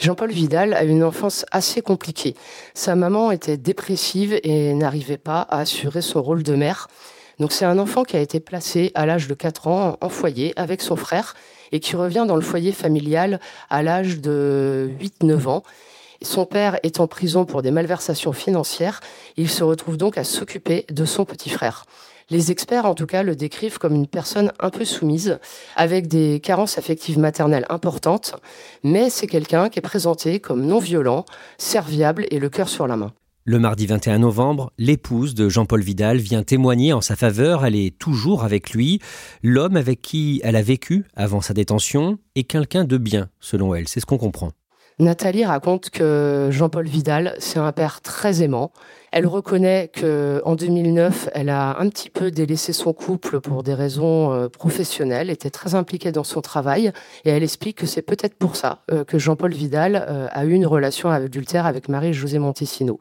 Jean-Paul 0.00 0.30
Vidal 0.30 0.74
a 0.74 0.84
une 0.84 1.02
enfance 1.02 1.44
assez 1.50 1.82
compliquée. 1.82 2.34
Sa 2.74 2.94
maman 2.94 3.32
était 3.32 3.56
dépressive 3.56 4.38
et 4.44 4.72
n'arrivait 4.74 5.18
pas 5.18 5.40
à 5.40 5.58
assurer 5.60 6.02
son 6.02 6.22
rôle 6.22 6.44
de 6.44 6.54
mère. 6.54 6.86
Donc 7.38 7.52
c'est 7.52 7.64
un 7.64 7.78
enfant 7.78 8.02
qui 8.02 8.16
a 8.16 8.20
été 8.20 8.40
placé 8.40 8.90
à 8.94 9.06
l'âge 9.06 9.28
de 9.28 9.34
4 9.34 9.68
ans 9.68 9.96
en 10.00 10.08
foyer 10.08 10.52
avec 10.56 10.82
son 10.82 10.96
frère 10.96 11.34
et 11.72 11.80
qui 11.80 11.96
revient 11.96 12.24
dans 12.26 12.36
le 12.36 12.42
foyer 12.42 12.72
familial 12.72 13.40
à 13.70 13.82
l'âge 13.82 14.20
de 14.20 14.90
8-9 15.00 15.46
ans. 15.46 15.62
Son 16.22 16.46
père 16.46 16.78
est 16.82 16.98
en 16.98 17.06
prison 17.06 17.44
pour 17.44 17.62
des 17.62 17.70
malversations 17.70 18.32
financières. 18.32 19.00
Il 19.36 19.48
se 19.48 19.62
retrouve 19.62 19.96
donc 19.96 20.18
à 20.18 20.24
s'occuper 20.24 20.84
de 20.90 21.04
son 21.04 21.24
petit 21.24 21.50
frère. 21.50 21.84
Les 22.30 22.50
experts, 22.50 22.84
en 22.84 22.94
tout 22.94 23.06
cas, 23.06 23.22
le 23.22 23.36
décrivent 23.36 23.78
comme 23.78 23.94
une 23.94 24.06
personne 24.06 24.52
un 24.60 24.68
peu 24.68 24.84
soumise, 24.84 25.38
avec 25.76 26.08
des 26.08 26.40
carences 26.40 26.76
affectives 26.76 27.18
maternelles 27.18 27.64
importantes, 27.70 28.34
mais 28.82 29.08
c'est 29.08 29.26
quelqu'un 29.26 29.70
qui 29.70 29.78
est 29.78 29.82
présenté 29.82 30.38
comme 30.38 30.66
non 30.66 30.78
violent, 30.78 31.24
serviable 31.56 32.26
et 32.30 32.38
le 32.38 32.50
cœur 32.50 32.68
sur 32.68 32.86
la 32.86 32.96
main. 32.96 33.12
Le 33.50 33.58
mardi 33.58 33.86
21 33.86 34.18
novembre, 34.18 34.72
l'épouse 34.76 35.34
de 35.34 35.48
Jean-Paul 35.48 35.80
Vidal 35.80 36.18
vient 36.18 36.42
témoigner 36.42 36.92
en 36.92 37.00
sa 37.00 37.16
faveur. 37.16 37.64
Elle 37.64 37.76
est 37.76 37.96
toujours 37.96 38.44
avec 38.44 38.72
lui. 38.72 39.00
L'homme 39.42 39.78
avec 39.78 40.02
qui 40.02 40.38
elle 40.44 40.54
a 40.54 40.60
vécu 40.60 41.06
avant 41.16 41.40
sa 41.40 41.54
détention 41.54 42.18
est 42.34 42.42
quelqu'un 42.44 42.84
de 42.84 42.98
bien, 42.98 43.30
selon 43.40 43.74
elle. 43.74 43.88
C'est 43.88 44.00
ce 44.00 44.04
qu'on 44.04 44.18
comprend. 44.18 44.50
Nathalie 44.98 45.46
raconte 45.46 45.88
que 45.88 46.48
Jean-Paul 46.50 46.86
Vidal, 46.88 47.36
c'est 47.38 47.58
un 47.58 47.72
père 47.72 48.02
très 48.02 48.42
aimant. 48.42 48.70
Elle 49.12 49.26
reconnaît 49.26 49.88
que 49.94 50.42
en 50.44 50.54
2009, 50.54 51.30
elle 51.32 51.48
a 51.48 51.80
un 51.80 51.88
petit 51.88 52.10
peu 52.10 52.30
délaissé 52.30 52.74
son 52.74 52.92
couple 52.92 53.40
pour 53.40 53.62
des 53.62 53.72
raisons 53.72 54.30
euh, 54.34 54.48
professionnelles, 54.50 55.30
était 55.30 55.48
très 55.48 55.74
impliquée 55.74 56.12
dans 56.12 56.24
son 56.24 56.42
travail, 56.42 56.92
et 57.24 57.30
elle 57.30 57.42
explique 57.42 57.78
que 57.78 57.86
c'est 57.86 58.02
peut-être 58.02 58.34
pour 58.34 58.56
ça 58.56 58.82
euh, 58.90 59.04
que 59.04 59.18
Jean-Paul 59.18 59.54
Vidal 59.54 60.04
euh, 60.06 60.26
a 60.32 60.44
eu 60.44 60.52
une 60.52 60.66
relation 60.66 61.08
adultère 61.08 61.64
avec 61.64 61.88
Marie-Josée 61.88 62.40
Montesino. 62.40 62.98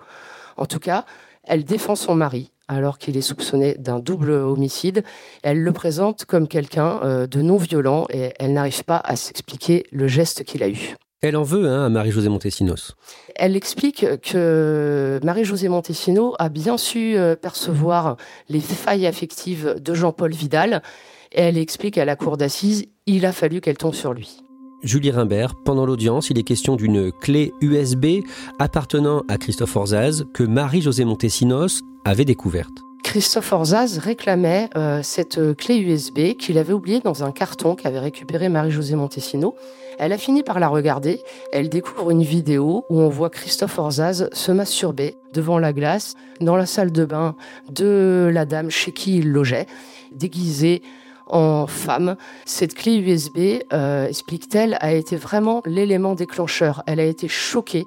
En 0.58 0.66
tout 0.66 0.80
cas, 0.80 1.06
elle 1.44 1.64
défend 1.64 1.96
son 1.96 2.16
mari 2.16 2.52
alors 2.68 2.98
qu'il 2.98 3.16
est 3.16 3.22
soupçonné 3.22 3.76
d'un 3.76 4.00
double 4.00 4.32
homicide. 4.32 5.04
Elle 5.42 5.62
le 5.62 5.72
présente 5.72 6.26
comme 6.26 6.48
quelqu'un 6.48 7.00
euh, 7.04 7.28
de 7.28 7.42
non 7.42 7.58
violent 7.58 8.06
et 8.10 8.34
elle 8.40 8.54
n'arrive 8.54 8.84
pas 8.84 8.98
à 8.98 9.16
s'expliquer 9.16 9.86
le 9.92 10.08
geste 10.08 10.44
qu'il 10.44 10.64
a 10.64 10.70
eu. 10.70 10.96
Elle 11.22 11.36
en 11.36 11.44
veut 11.44 11.68
hein, 11.68 11.86
à 11.86 11.90
Marie-Josée 11.90 12.30
Montesinos. 12.30 12.96
Elle 13.36 13.56
explique 13.56 14.06
que 14.22 15.20
Marie-Josée 15.24 15.70
Montesinos 15.70 16.36
a 16.38 16.50
bien 16.50 16.78
su 16.78 17.18
euh, 17.18 17.36
percevoir 17.36 18.18
les 18.50 18.60
failles 18.60 19.08
affectives 19.08 19.76
de 19.80 19.94
Jean-Paul 19.94 20.34
Vidal. 20.34 20.84
Et 21.32 21.42
elle 21.42 21.58
explique 21.58 21.98
à 21.98 22.06
la 22.06 22.16
cour 22.16 22.38
d'assises, 22.38 22.86
il 23.06 23.26
a 23.26 23.32
fallu 23.32 23.62
qu'elle 23.62 23.78
tombe 23.78 23.96
sur 23.96 24.14
lui. 24.14 24.42
Julie 24.84 25.12
Rimbert, 25.12 25.56
pendant 25.56 25.86
l'audience, 25.86 26.30
il 26.30 26.38
est 26.38 26.44
question 26.44 26.76
d'une 26.76 27.12
clé 27.12 27.54
USB 27.62 28.24
appartenant 28.60 29.24
à 29.28 29.38
Christophe 29.38 29.76
Orzaz 29.76 30.26
que 30.34 30.44
Marie-Josée 30.44 31.04
Montesinos 31.04 31.82
avait 32.06 32.26
découverte. 32.26 32.84
Christophe 33.04 33.54
Orzaz 33.54 33.98
réclamait 33.98 34.70
euh, 34.76 35.00
cette 35.02 35.56
clé 35.56 35.78
USB 35.78 36.36
qu'il 36.38 36.58
avait 36.58 36.74
oubliée 36.74 37.00
dans 37.00 37.24
un 37.24 37.32
carton 37.32 37.74
qu'avait 37.74 38.00
récupéré 38.00 38.50
Marie-Josée 38.50 38.96
Montesinos. 38.96 39.56
Elle 39.98 40.14
a 40.14 40.18
fini 40.18 40.44
par 40.44 40.60
la 40.60 40.68
regarder. 40.68 41.22
Elle 41.52 41.70
découvre 41.70 42.12
une 42.12 42.22
vidéo 42.22 42.86
où 42.90 43.00
on 43.00 43.10
voit 43.10 43.32
Christophe 43.32 43.80
Orzaz 43.80 44.30
se 44.32 44.52
masturber 44.52 45.16
devant 45.34 45.58
la 45.58 45.74
glace 45.74 46.14
dans 46.40 46.56
la 46.56 46.68
salle 46.68 46.92
de 46.92 47.06
bain 47.06 47.36
de 47.72 48.30
la 48.32 48.46
dame 48.46 48.70
chez 48.70 48.92
qui 48.92 49.18
il 49.18 49.32
logeait, 49.32 49.66
déguisée 50.12 50.84
en 51.30 51.68
femme. 51.68 52.16
Cette 52.46 52.74
clé 52.74 52.98
USB, 52.98 53.64
euh, 53.74 54.08
explique-t-elle, 54.08 54.78
a 54.80 54.94
été 54.94 55.16
vraiment 55.16 55.62
l'élément 55.66 56.16
déclencheur. 56.16 56.84
Elle 56.88 57.00
a 57.00 57.06
été 57.06 57.28
choquée 57.28 57.86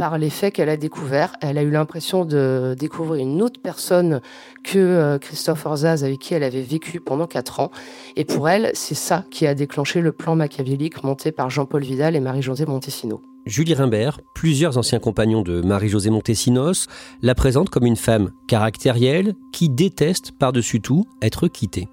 par 0.00 0.16
les 0.16 0.30
faits 0.30 0.54
qu'elle 0.54 0.70
a 0.70 0.78
découverts. 0.78 1.34
Elle 1.42 1.58
a 1.58 1.62
eu 1.62 1.70
l'impression 1.70 2.24
de 2.24 2.74
découvrir 2.78 3.22
une 3.22 3.42
autre 3.42 3.60
personne 3.62 4.22
que 4.64 4.78
euh, 4.78 5.18
Christophe 5.18 5.66
Orzaz 5.66 6.04
avec 6.04 6.20
qui 6.20 6.32
elle 6.32 6.42
avait 6.42 6.62
vécu 6.62 7.00
pendant 7.00 7.26
quatre 7.26 7.60
ans. 7.60 7.70
Et 8.16 8.24
pour 8.24 8.48
elle, 8.48 8.70
c'est 8.72 8.94
ça 8.94 9.24
qui 9.30 9.46
a 9.46 9.54
déclenché 9.54 10.00
le 10.00 10.12
plan 10.12 10.36
machiavélique 10.36 11.04
monté 11.04 11.32
par 11.32 11.50
Jean-Paul 11.50 11.82
Vidal 11.82 12.16
et 12.16 12.20
Marie-Josée 12.20 12.64
Montesino. 12.64 13.20
Julie 13.44 13.74
Rimbert, 13.74 14.20
plusieurs 14.34 14.78
anciens 14.78 14.98
compagnons 15.00 15.42
de 15.42 15.60
Marie-Josée 15.60 16.10
Montesinos, 16.10 16.86
la 17.20 17.34
présentent 17.34 17.70
comme 17.70 17.86
une 17.86 17.96
femme 17.96 18.30
caractérielle 18.48 19.34
qui 19.52 19.68
déteste 19.68 20.32
par-dessus 20.38 20.80
tout 20.80 21.06
être 21.20 21.48
quittée. 21.48 21.88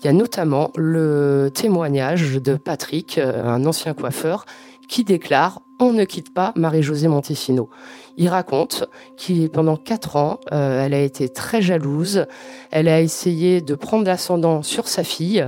Il 0.00 0.06
y 0.06 0.08
a 0.08 0.12
notamment 0.12 0.70
le 0.76 1.50
témoignage 1.52 2.34
de 2.34 2.54
Patrick, 2.56 3.18
euh, 3.18 3.44
un 3.44 3.64
ancien 3.66 3.94
coiffeur, 3.94 4.46
qui 4.88 5.04
déclare 5.04 5.62
on 5.82 5.92
ne 5.92 6.04
quitte 6.04 6.32
pas 6.32 6.52
Marie-Josée 6.54 7.08
Montesino. 7.08 7.68
Il 8.16 8.28
raconte 8.28 8.84
qu'il 9.16 9.50
pendant 9.50 9.76
quatre 9.76 10.14
ans, 10.14 10.38
euh, 10.52 10.84
elle 10.84 10.94
a 10.94 11.00
été 11.00 11.28
très 11.28 11.60
jalouse, 11.60 12.26
elle 12.70 12.86
a 12.86 13.00
essayé 13.00 13.60
de 13.60 13.74
prendre 13.74 14.06
l'ascendant 14.06 14.62
sur 14.62 14.86
sa 14.86 15.02
fille, 15.02 15.44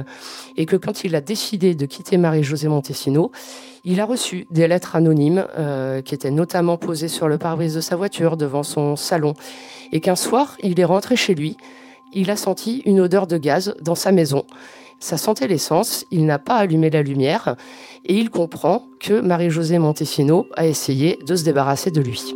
et 0.56 0.66
que 0.66 0.74
quand 0.74 1.04
il 1.04 1.14
a 1.14 1.20
décidé 1.20 1.76
de 1.76 1.86
quitter 1.86 2.16
Marie-Josée 2.16 2.66
Montesino, 2.66 3.30
il 3.84 4.00
a 4.00 4.06
reçu 4.06 4.48
des 4.50 4.66
lettres 4.66 4.96
anonymes 4.96 5.46
euh, 5.56 6.02
qui 6.02 6.16
étaient 6.16 6.32
notamment 6.32 6.76
posées 6.76 7.06
sur 7.06 7.28
le 7.28 7.38
pare-brise 7.38 7.76
de 7.76 7.80
sa 7.80 7.94
voiture 7.94 8.36
devant 8.36 8.64
son 8.64 8.96
salon, 8.96 9.34
et 9.92 10.00
qu'un 10.00 10.16
soir, 10.16 10.56
il 10.64 10.80
est 10.80 10.84
rentré 10.84 11.14
chez 11.14 11.36
lui 11.36 11.56
il 12.14 12.30
a 12.30 12.36
senti 12.36 12.82
une 12.86 13.00
odeur 13.00 13.26
de 13.26 13.36
gaz 13.36 13.74
dans 13.82 13.94
sa 13.94 14.12
maison. 14.12 14.44
Ça 15.00 15.16
sentait 15.16 15.48
l'essence, 15.48 16.06
il 16.10 16.24
n'a 16.24 16.38
pas 16.38 16.56
allumé 16.56 16.88
la 16.88 17.02
lumière 17.02 17.56
et 18.06 18.14
il 18.14 18.30
comprend 18.30 18.86
que 19.00 19.20
Marie-Josée 19.20 19.78
Montesino 19.78 20.46
a 20.56 20.66
essayé 20.66 21.18
de 21.26 21.36
se 21.36 21.44
débarrasser 21.44 21.90
de 21.90 22.00
lui. 22.00 22.34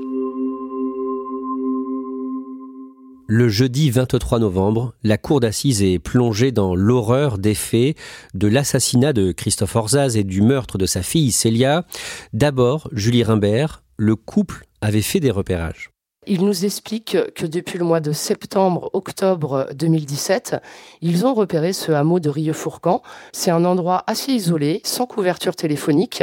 Le 3.31 3.51
jeudi 3.51 3.91
23 3.91 4.39
novembre, 4.39 4.95
la 5.03 5.19
cour 5.19 5.41
d'assises 5.41 5.83
est 5.83 5.99
plongée 5.99 6.51
dans 6.51 6.75
l'horreur 6.75 7.37
des 7.37 7.55
faits 7.55 7.95
de 8.33 8.49
l'assassinat 8.49 9.13
de 9.13 9.33
Christophe 9.33 9.77
Orzaz 9.77 10.17
et 10.17 10.25
du 10.25 10.41
meurtre 10.41 10.79
de 10.79 10.87
sa 10.87 11.03
fille 11.03 11.31
Célia. 11.31 11.85
D'abord, 12.33 12.89
Julie 12.93 13.23
Rimbert, 13.23 13.83
le 13.99 14.17
couple 14.17 14.67
avait 14.81 15.03
fait 15.03 15.21
des 15.21 15.31
repérages. 15.31 15.91
Il 16.31 16.45
nous 16.45 16.67
explique 16.67 17.17
que 17.35 17.47
depuis 17.47 17.79
le 17.79 17.87
mois 17.87 18.01
de 18.01 18.13
septembre-octobre 18.13 19.67
2017, 19.75 20.57
ils 21.01 21.25
ont 21.25 21.33
repéré 21.33 21.73
ce 21.73 21.91
hameau 21.91 22.21
de 22.21 22.29
Rieux-Fourcan. 22.29 23.01
C'est 23.33 23.51
un 23.51 23.65
endroit 23.65 24.05
assez 24.07 24.33
isolé, 24.33 24.83
sans 24.85 25.07
couverture 25.07 25.57
téléphonique. 25.57 26.23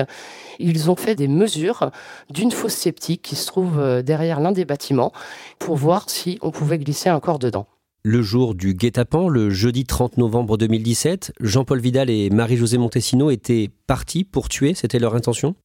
Ils 0.60 0.92
ont 0.92 0.96
fait 0.96 1.16
des 1.16 1.28
mesures 1.28 1.90
d'une 2.30 2.52
fosse 2.52 2.76
sceptique 2.76 3.24
qui 3.24 3.36
se 3.36 3.48
trouve 3.48 3.80
euh, 3.80 4.04
derrière 4.04 4.40
l'un 4.40 4.52
des 4.52 4.64
bâtiments 4.64 5.12
pour 5.58 5.76
voir 5.76 6.08
si 6.08 6.38
on 6.44 6.52
pouvait 6.52 6.78
glisser 6.78 7.10
un 7.10 7.20
corps 7.20 7.40
dedans. 7.40 7.66
Le 8.04 8.22
jour 8.22 8.54
du 8.54 8.76
guet-apens, 8.76 9.28
le 9.28 9.50
jeudi 9.50 9.86
30 9.86 10.18
novembre 10.18 10.58
2017, 10.58 11.34
Jean-Paul 11.40 11.80
Vidal 11.80 12.12
et 12.12 12.30
Marie-Josée 12.30 12.78
Montesino 12.78 13.32
étaient 13.32 13.72
partis 13.88 14.24
pour 14.24 14.50
tuer, 14.50 14.76
c'était 14.76 15.00
leur 15.00 15.16
intention? 15.16 15.56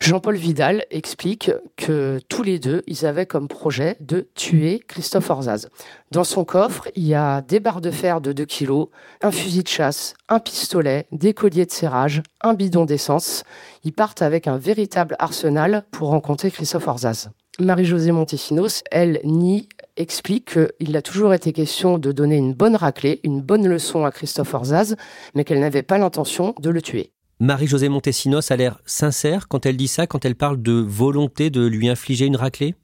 Jean-Paul 0.00 0.34
Vidal 0.34 0.86
explique 0.90 1.52
que 1.76 2.20
tous 2.28 2.42
les 2.42 2.58
deux, 2.58 2.82
ils 2.86 3.04
avaient 3.04 3.26
comme 3.26 3.48
projet 3.48 3.98
de 4.00 4.28
tuer 4.34 4.82
Christophe 4.88 5.28
Orzaz. 5.28 5.68
Dans 6.10 6.24
son 6.24 6.44
coffre, 6.44 6.88
il 6.96 7.06
y 7.06 7.14
a 7.14 7.42
des 7.42 7.60
barres 7.60 7.82
de 7.82 7.90
fer 7.90 8.22
de 8.22 8.32
2 8.32 8.44
kilos, 8.46 8.88
un 9.20 9.30
fusil 9.30 9.62
de 9.62 9.68
chasse, 9.68 10.14
un 10.30 10.40
pistolet, 10.40 11.06
des 11.12 11.34
colliers 11.34 11.66
de 11.66 11.70
serrage, 11.70 12.22
un 12.40 12.54
bidon 12.54 12.86
d'essence. 12.86 13.44
Ils 13.84 13.92
partent 13.92 14.22
avec 14.22 14.48
un 14.48 14.56
véritable 14.56 15.16
arsenal 15.18 15.84
pour 15.90 16.08
rencontrer 16.08 16.50
Christophe 16.50 16.88
Orzaz. 16.88 17.28
Marie-Josée 17.60 18.10
Montesinos, 18.10 18.82
elle 18.90 19.20
nie 19.24 19.68
explique 19.98 20.56
qu'il 20.78 20.96
a 20.96 21.02
toujours 21.02 21.34
été 21.34 21.52
question 21.52 21.98
de 21.98 22.10
donner 22.10 22.36
une 22.36 22.54
bonne 22.54 22.74
raclée, 22.74 23.20
une 23.22 23.42
bonne 23.42 23.68
leçon 23.68 24.06
à 24.06 24.10
Christophe 24.10 24.54
Orzaz, 24.54 24.96
mais 25.34 25.44
qu'elle 25.44 25.60
n'avait 25.60 25.82
pas 25.82 25.98
l'intention 25.98 26.54
de 26.58 26.70
le 26.70 26.80
tuer. 26.80 27.12
Marie-Josée 27.42 27.88
Montesinos 27.88 28.50
a 28.50 28.56
l'air 28.56 28.82
sincère 28.84 29.48
quand 29.48 29.64
elle 29.64 29.78
dit 29.78 29.88
ça, 29.88 30.06
quand 30.06 30.26
elle 30.26 30.34
parle 30.34 30.60
de 30.60 30.72
volonté 30.72 31.48
de 31.48 31.64
lui 31.64 31.88
infliger 31.88 32.26
une 32.26 32.36
raclée? 32.36 32.74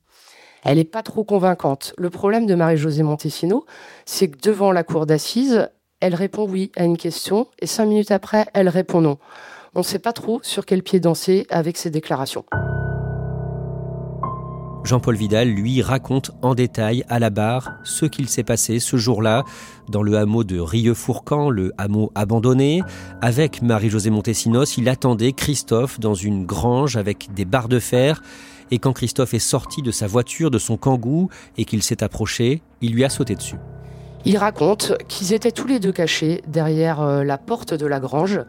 Elle 0.64 0.78
n'est 0.78 0.84
pas 0.84 1.02
trop 1.02 1.24
convaincante. 1.24 1.92
Le 1.98 2.08
problème 2.08 2.46
de 2.46 2.54
Marie-Josée 2.54 3.02
Montesino, 3.02 3.66
c'est 4.06 4.30
que 4.30 4.38
devant 4.40 4.72
la 4.72 4.82
cour 4.82 5.04
d'assises, 5.04 5.68
elle 6.00 6.14
répond 6.14 6.48
oui 6.48 6.72
à 6.74 6.84
une 6.84 6.96
question 6.96 7.48
et 7.60 7.66
cinq 7.66 7.84
minutes 7.84 8.10
après, 8.10 8.46
elle 8.54 8.70
répond 8.70 9.02
non. 9.02 9.18
On 9.74 9.80
ne 9.80 9.84
sait 9.84 9.98
pas 9.98 10.14
trop 10.14 10.40
sur 10.42 10.64
quel 10.64 10.82
pied 10.82 11.00
danser 11.00 11.46
avec 11.50 11.76
ses 11.76 11.90
déclarations. 11.90 12.46
Jean-Paul 14.86 15.16
Vidal, 15.16 15.48
lui, 15.48 15.82
raconte 15.82 16.30
en 16.42 16.54
détail 16.54 17.04
à 17.08 17.18
la 17.18 17.30
barre 17.30 17.72
ce 17.82 18.06
qu'il 18.06 18.28
s'est 18.28 18.44
passé 18.44 18.78
ce 18.78 18.96
jour-là 18.96 19.42
dans 19.88 20.02
le 20.02 20.16
hameau 20.16 20.44
de 20.44 20.60
Rieux-Fourcan, 20.60 21.50
le 21.50 21.72
hameau 21.76 22.12
abandonné. 22.14 22.82
Avec 23.20 23.62
Marie-Josée 23.62 24.10
Montesinos, 24.10 24.76
il 24.78 24.88
attendait 24.88 25.32
Christophe 25.32 25.98
dans 25.98 26.14
une 26.14 26.46
grange 26.46 26.96
avec 26.96 27.34
des 27.34 27.44
barres 27.44 27.66
de 27.66 27.80
fer. 27.80 28.22
Et 28.70 28.78
quand 28.78 28.92
Christophe 28.92 29.34
est 29.34 29.40
sorti 29.40 29.82
de 29.82 29.90
sa 29.90 30.06
voiture, 30.06 30.52
de 30.52 30.58
son 30.58 30.76
kangou, 30.76 31.30
et 31.58 31.64
qu'il 31.64 31.82
s'est 31.82 32.04
approché, 32.04 32.62
il 32.80 32.92
lui 32.92 33.04
a 33.04 33.08
sauté 33.08 33.34
dessus. 33.34 33.58
Il 34.24 34.38
raconte 34.38 34.92
qu'ils 35.08 35.32
étaient 35.32 35.50
tous 35.50 35.66
les 35.66 35.80
deux 35.80 35.92
cachés 35.92 36.42
derrière 36.46 37.00
euh, 37.00 37.24
la 37.24 37.38
porte 37.38 37.74
de 37.74 37.86
la 37.86 37.98
grange. 37.98 38.40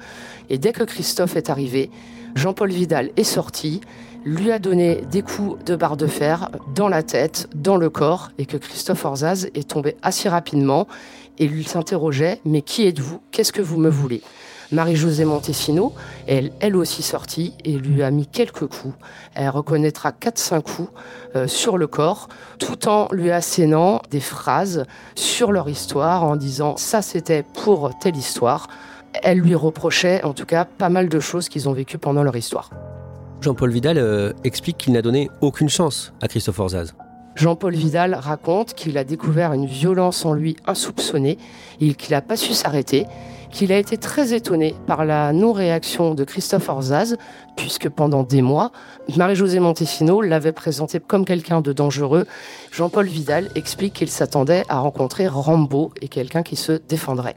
Et 0.52 0.60
dès 0.60 0.72
que 0.72 0.84
Christophe 0.84 1.36
est 1.36 1.50
arrivé, 1.50 1.90
Jean-Paul 2.36 2.70
Vidal 2.70 3.10
est 3.18 3.24
sorti 3.24 3.82
lui 4.26 4.52
a 4.52 4.60
donné 4.60 5.04
des 5.10 5.22
coups 5.22 5.64
de 5.66 5.76
barre 5.76 5.98
de 5.98 6.08
fer 6.08 6.50
dans 6.76 6.90
la 6.90 7.04
tête, 7.04 7.50
dans 7.56 7.78
le 7.78 7.90
corps, 7.90 8.30
et 8.38 8.46
que 8.46 8.58
Christophe 8.58 9.06
Orzaz 9.06 9.48
est 9.56 9.70
tombé 9.70 9.96
assez 10.02 10.30
rapidement 10.30 10.88
et 11.38 11.48
lui 11.48 11.64
s'interrogeait 11.64 12.40
Mais 12.46 12.62
qui 12.62 12.88
êtes-vous? 12.88 13.22
Qu'est-ce 13.32 13.52
que 13.52 13.62
vous 13.62 13.78
me 13.78 13.90
voulez? 13.90 14.22
Marie-Josée 14.72 15.24
Montesino, 15.24 15.94
elle, 16.28 16.52
elle 16.60 16.76
aussi 16.76 17.02
sortie 17.02 17.54
et 17.64 17.72
lui 17.72 18.04
a 18.04 18.12
mis 18.12 18.28
quelques 18.28 18.68
coups. 18.68 18.96
Elle 19.34 19.50
reconnaîtra 19.50 20.12
4-5 20.12 20.62
coups 20.62 20.90
euh, 21.36 21.48
sur 21.48 21.78
le 21.78 21.88
corps, 21.88 22.28
tout 22.60 22.88
en 22.90 23.08
lui 23.12 23.32
assénant 23.32 24.02
des 24.12 24.20
phrases 24.20 24.86
sur 25.16 25.54
leur 25.54 25.70
histoire 25.70 26.24
en 26.24 26.36
disant 26.36 26.76
ça 26.76 27.02
c'était 27.02 27.44
pour 27.44 27.98
telle 28.00 28.18
histoire. 28.18 28.68
Elle 29.24 29.40
lui 29.40 29.56
reprochait 29.56 30.22
en 30.24 30.34
tout 30.34 30.46
cas 30.46 30.66
pas 30.66 30.90
mal 30.90 31.08
de 31.08 31.20
choses 31.20 31.48
qu'ils 31.48 31.70
ont 31.70 31.74
vécues 31.74 31.98
pendant 31.98 32.24
leur 32.24 32.36
histoire. 32.36 32.70
Jean-Paul 33.42 33.72
Vidal 33.72 33.98
euh, 33.98 34.34
explique 34.44 34.78
qu'il 34.78 34.94
n'a 34.94 35.02
donné 35.02 35.30
aucune 35.42 35.70
chance 35.70 36.14
à 36.22 36.28
Christophe 36.28 36.60
Orzaz. 36.60 36.94
Jean-Paul 37.36 37.76
Vidal 37.76 38.16
raconte 38.16 38.74
qu'il 38.74 38.98
a 38.98 39.04
découvert 39.04 39.54
une 39.54 39.68
violence 39.68 40.26
en 40.26 40.34
lui 40.34 40.56
insoupçonnée 40.66 41.38
qu'il 41.78 42.12
n'a 42.12 42.22
pas 42.22 42.36
su 42.36 42.54
s'arrêter, 42.54 43.06
qu'il 43.52 43.72
a 43.72 43.78
été 43.78 43.98
très 43.98 44.34
étonné 44.34 44.74
par 44.88 45.06
la 45.06 45.32
non-réaction 45.34 46.16
de 46.16 46.24
Christophe 46.24 46.68
Orzaz, 46.68 47.16
puisque 47.56 47.90
pendant 47.90 48.24
des 48.24 48.42
mois, 48.42 48.72
Marie-Josée 49.16 49.60
Montesino 49.60 50.22
l'avait 50.22 50.52
présenté 50.52 51.00
comme 51.00 51.26
quelqu'un 51.26 51.62
de 51.62 51.74
dangereux. 51.74 52.26
Jean-Paul 52.72 53.06
Vidal 53.06 53.50
explique 53.54 53.94
qu'il 53.94 54.10
s'attendait 54.10 54.64
à 54.68 54.80
rencontrer 54.80 55.28
Rambo 55.28 55.92
et 56.02 56.08
quelqu'un 56.08 56.42
qui 56.42 56.56
se 56.56 56.72
défendrait. 56.72 57.36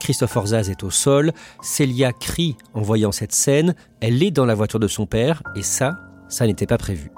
Christophe 0.00 0.36
Orzaz 0.36 0.70
est 0.70 0.82
au 0.84 0.90
sol, 0.90 1.32
Célia 1.62 2.12
crie 2.12 2.56
en 2.74 2.82
voyant 2.82 3.12
cette 3.12 3.32
scène, 3.32 3.74
elle 4.00 4.22
est 4.22 4.30
dans 4.30 4.46
la 4.46 4.54
voiture 4.54 4.78
de 4.78 4.88
son 4.88 5.06
père, 5.06 5.42
et 5.56 5.62
ça, 5.62 5.98
ça 6.28 6.46
n'était 6.46 6.66
pas 6.66 6.78
prévu. 6.78 7.10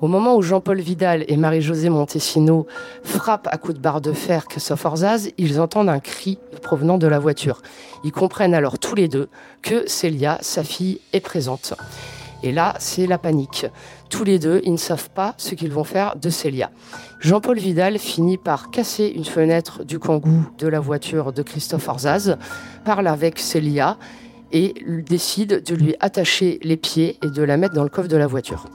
Au 0.00 0.08
moment 0.08 0.34
où 0.34 0.42
Jean-Paul 0.42 0.80
Vidal 0.80 1.24
et 1.28 1.36
Marie-Josée 1.36 1.88
Montesino 1.88 2.66
frappent 3.04 3.48
à 3.52 3.56
coups 3.56 3.74
de 3.74 3.80
barre 3.80 4.00
de 4.00 4.12
fer 4.12 4.46
Christophe 4.46 4.84
Orzaz, 4.84 5.30
ils 5.38 5.60
entendent 5.60 5.88
un 5.88 6.00
cri 6.00 6.40
provenant 6.60 6.98
de 6.98 7.06
la 7.06 7.20
voiture. 7.20 7.62
Ils 8.02 8.10
comprennent 8.10 8.52
alors 8.52 8.80
tous 8.80 8.96
les 8.96 9.06
deux 9.06 9.28
que 9.62 9.88
Célia, 9.88 10.38
sa 10.40 10.64
fille, 10.64 11.00
est 11.12 11.20
présente. 11.20 11.74
Et 12.42 12.52
là, 12.52 12.74
c'est 12.78 13.06
la 13.06 13.18
panique. 13.18 13.66
Tous 14.10 14.24
les 14.24 14.38
deux, 14.38 14.60
ils 14.64 14.72
ne 14.72 14.76
savent 14.76 15.10
pas 15.10 15.34
ce 15.38 15.54
qu'ils 15.54 15.72
vont 15.72 15.84
faire 15.84 16.16
de 16.16 16.28
Célia. 16.28 16.70
Jean-Paul 17.20 17.58
Vidal 17.58 17.98
finit 17.98 18.36
par 18.36 18.70
casser 18.70 19.12
une 19.14 19.24
fenêtre 19.24 19.84
du 19.84 19.98
kangou 19.98 20.46
de 20.58 20.66
la 20.66 20.80
voiture 20.80 21.32
de 21.32 21.42
Christophe 21.42 21.88
Orzaz, 21.88 22.36
parle 22.84 23.06
avec 23.06 23.38
Célia 23.38 23.96
et 24.50 24.74
décide 25.08 25.62
de 25.62 25.74
lui 25.74 25.94
attacher 26.00 26.58
les 26.62 26.76
pieds 26.76 27.18
et 27.22 27.30
de 27.30 27.42
la 27.42 27.56
mettre 27.56 27.74
dans 27.74 27.84
le 27.84 27.88
coffre 27.88 28.08
de 28.08 28.16
la 28.16 28.26
voiture. 28.26 28.66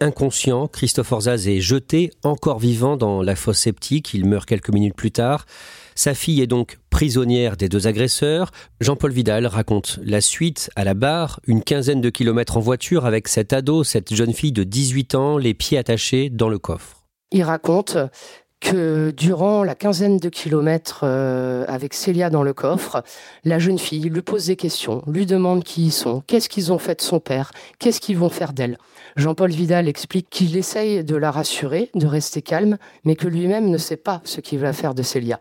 Inconscient, 0.00 0.68
Christophe 0.68 1.10
Orzaz 1.10 1.48
est 1.48 1.60
jeté, 1.60 2.12
encore 2.22 2.60
vivant, 2.60 2.96
dans 2.96 3.20
la 3.20 3.34
fosse 3.34 3.58
sceptique. 3.58 4.14
Il 4.14 4.26
meurt 4.26 4.48
quelques 4.48 4.70
minutes 4.70 4.94
plus 4.94 5.10
tard. 5.10 5.44
Sa 5.98 6.14
fille 6.14 6.40
est 6.40 6.46
donc 6.46 6.78
prisonnière 6.90 7.56
des 7.56 7.68
deux 7.68 7.88
agresseurs. 7.88 8.52
Jean-Paul 8.80 9.10
Vidal 9.10 9.48
raconte 9.48 9.98
la 10.04 10.20
suite 10.20 10.70
à 10.76 10.84
la 10.84 10.94
barre, 10.94 11.40
une 11.48 11.60
quinzaine 11.60 12.00
de 12.00 12.08
kilomètres 12.08 12.56
en 12.56 12.60
voiture 12.60 13.04
avec 13.04 13.26
cet 13.26 13.52
ado, 13.52 13.82
cette 13.82 14.14
jeune 14.14 14.32
fille 14.32 14.52
de 14.52 14.62
18 14.62 15.16
ans, 15.16 15.38
les 15.38 15.54
pieds 15.54 15.76
attachés 15.76 16.30
dans 16.30 16.48
le 16.48 16.60
coffre. 16.60 17.02
Il 17.32 17.42
raconte 17.42 17.98
que 18.60 19.10
durant 19.10 19.64
la 19.64 19.74
quinzaine 19.74 20.18
de 20.18 20.28
kilomètres 20.28 21.00
euh, 21.02 21.64
avec 21.66 21.94
Célia 21.94 22.30
dans 22.30 22.44
le 22.44 22.52
coffre, 22.52 23.02
la 23.42 23.58
jeune 23.58 23.78
fille 23.80 24.08
lui 24.08 24.22
pose 24.22 24.46
des 24.46 24.56
questions, 24.56 25.02
lui 25.08 25.26
demande 25.26 25.64
qui 25.64 25.86
ils 25.86 25.92
sont, 25.92 26.22
qu'est-ce 26.28 26.48
qu'ils 26.48 26.72
ont 26.72 26.78
fait 26.78 26.94
de 26.94 27.02
son 27.02 27.18
père, 27.18 27.50
qu'est-ce 27.80 28.00
qu'ils 28.00 28.18
vont 28.18 28.30
faire 28.30 28.52
d'elle. 28.52 28.78
Jean-Paul 29.16 29.50
Vidal 29.50 29.88
explique 29.88 30.30
qu'il 30.30 30.56
essaye 30.56 31.02
de 31.02 31.16
la 31.16 31.32
rassurer, 31.32 31.90
de 31.96 32.06
rester 32.06 32.40
calme, 32.40 32.78
mais 33.02 33.16
que 33.16 33.26
lui-même 33.26 33.68
ne 33.68 33.78
sait 33.78 33.96
pas 33.96 34.20
ce 34.22 34.40
qu'il 34.40 34.60
va 34.60 34.72
faire 34.72 34.94
de 34.94 35.02
Célia. 35.02 35.40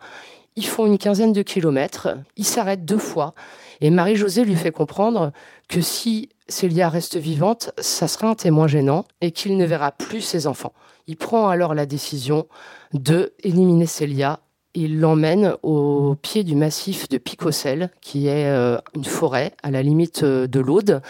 Ils 0.57 0.65
font 0.65 0.87
une 0.87 0.97
quinzaine 0.97 1.33
de 1.33 1.43
kilomètres, 1.43 2.17
ils 2.35 2.43
s'arrêtent 2.43 2.83
deux 2.83 2.97
fois, 2.97 3.35
et 3.79 3.91
Marie-Josée 3.91 4.43
lui 4.43 4.55
fait 4.55 4.71
comprendre 4.71 5.31
que 5.69 5.81
si 5.81 6.29
Célia 6.47 6.89
reste 6.89 7.15
vivante, 7.15 7.69
ça 7.77 8.07
sera 8.07 8.29
un 8.29 8.35
témoin 8.35 8.67
gênant 8.67 9.05
et 9.21 9.31
qu'il 9.31 9.55
ne 9.55 9.65
verra 9.65 9.91
plus 9.91 10.21
ses 10.21 10.47
enfants. 10.47 10.73
Il 11.05 11.15
prend 11.15 11.47
alors 11.47 11.75
la 11.75 11.85
décision 11.85 12.47
de 12.93 13.33
éliminer 13.43 13.85
Célia. 13.85 14.39
Il 14.73 14.99
l'emmène 14.99 15.55
au 15.61 16.15
pied 16.21 16.43
du 16.43 16.55
massif 16.55 17.07
de 17.07 17.19
Picocel, 17.19 17.91
qui 18.01 18.27
est 18.27 18.47
euh, 18.47 18.77
une 18.95 19.05
forêt 19.05 19.53
à 19.61 19.69
la 19.69 19.83
limite 19.83 20.23
euh, 20.23 20.47
de 20.47 20.59
l'Aude. 20.59 21.01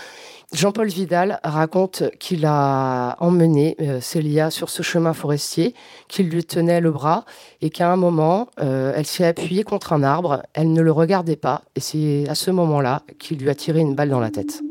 Jean-Paul 0.54 0.88
Vidal 0.88 1.40
raconte 1.44 2.04
qu'il 2.20 2.46
a 2.46 3.18
emmené 3.20 3.76
euh, 3.82 4.00
Célia 4.00 4.50
sur 4.50 4.70
ce 4.70 4.82
chemin 4.82 5.14
forestier, 5.14 5.76
qu'il 6.08 6.30
lui 6.30 6.46
tenait 6.46 6.80
le 6.80 6.92
bras 6.92 7.26
et 7.62 7.70
qu'à 7.70 7.92
un 7.92 7.98
moment, 7.98 8.48
elle 8.58 9.06
s'est 9.06 9.26
appuyée 9.26 9.64
contre 9.64 9.92
un 9.92 10.04
arbre, 10.04 10.44
elle 10.54 10.72
ne 10.72 10.82
le 10.82 10.92
regardait 10.92 11.36
pas 11.36 11.64
et 11.76 11.82
c'est 11.82 12.26
à 12.30 12.36
ce 12.36 12.50
moment-là 12.52 13.04
qu'il 13.20 13.40
lui 13.40 13.50
a 13.50 13.56
tiré 13.56 13.82
une 13.82 13.94
balle 13.94 14.10
dans 14.10 14.22
la 14.22 14.32
tête. 14.32 14.62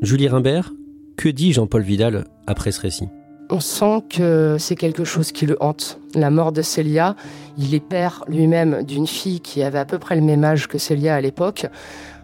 Julie 0.00 0.28
Rimbert, 0.28 0.72
que 1.16 1.28
dit 1.28 1.52
Jean-Paul 1.52 1.82
Vidal 1.82 2.24
après 2.46 2.72
ce 2.72 2.80
récit? 2.80 3.08
On 3.48 3.60
sent 3.60 4.02
que 4.10 4.56
c'est 4.58 4.74
quelque 4.74 5.04
chose 5.04 5.30
qui 5.30 5.46
le 5.46 5.56
hante. 5.62 6.00
La 6.14 6.30
mort 6.30 6.50
de 6.50 6.62
Célia, 6.62 7.14
il 7.56 7.74
est 7.74 7.80
père 7.80 8.24
lui-même 8.26 8.82
d'une 8.82 9.06
fille 9.06 9.40
qui 9.40 9.62
avait 9.62 9.78
à 9.78 9.84
peu 9.84 9.98
près 9.98 10.16
le 10.16 10.22
même 10.22 10.42
âge 10.42 10.66
que 10.66 10.78
Célia 10.78 11.14
à 11.14 11.20
l'époque. 11.20 11.66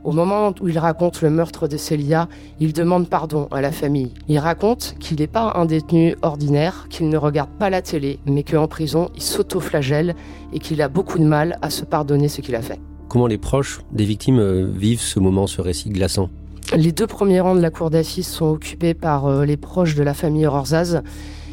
Au 0.05 0.11
moment 0.11 0.53
où 0.61 0.69
il 0.69 0.79
raconte 0.81 1.23
le 1.23 1.31
meurtre 1.31 1.69
de 1.69 1.77
Célia, 1.77 2.29
il 2.59 2.73
demande 2.73 3.09
pardon 3.09 3.47
à 3.53 3.61
la 3.61 3.71
famille. 3.71 4.13
Il 4.27 4.39
raconte 4.41 4.97
qu'il 4.99 5.21
n'est 5.21 5.29
pas 5.29 5.53
un 5.55 5.65
détenu 5.65 6.17
ordinaire, 6.23 6.87
qu'il 6.91 7.09
ne 7.09 7.17
regarde 7.17 7.51
pas 7.57 7.71
la 7.71 7.83
télé, 7.83 8.19
mais 8.27 8.43
qu'en 8.43 8.67
prison, 8.67 9.11
il 9.15 9.23
s'auto-flagelle 9.23 10.17
et 10.53 10.59
qu'il 10.59 10.83
a 10.83 10.89
beaucoup 10.89 11.21
de 11.21 11.25
mal 11.25 11.57
à 11.63 11.71
se 11.71 11.85
pardonner 11.85 12.29
ce 12.29 12.41
qu'il 12.41 12.57
a 12.57 12.63
fait. 12.63 12.81
Comment 13.09 13.29
les 13.29 13.39
proches 13.39 13.81
des 13.93 14.05
victimes 14.05 14.41
euh, 14.41 14.69
vivent 14.75 15.01
ce 15.01 15.21
moment, 15.21 15.47
ce 15.47 15.61
récit 15.61 15.91
glaçant? 15.91 16.31
Les 16.75 16.91
deux 16.91 17.07
premiers 17.07 17.41
rangs 17.41 17.55
de 17.55 17.61
la 17.61 17.71
cour 17.71 17.91
d'assises 17.91 18.27
sont 18.27 18.47
occupés 18.47 18.95
par 18.95 19.27
euh, 19.27 19.45
les 19.45 19.57
proches 19.57 19.95
de 19.95 20.03
la 20.03 20.15
famille 20.15 20.47
Rorzaz. 20.49 21.03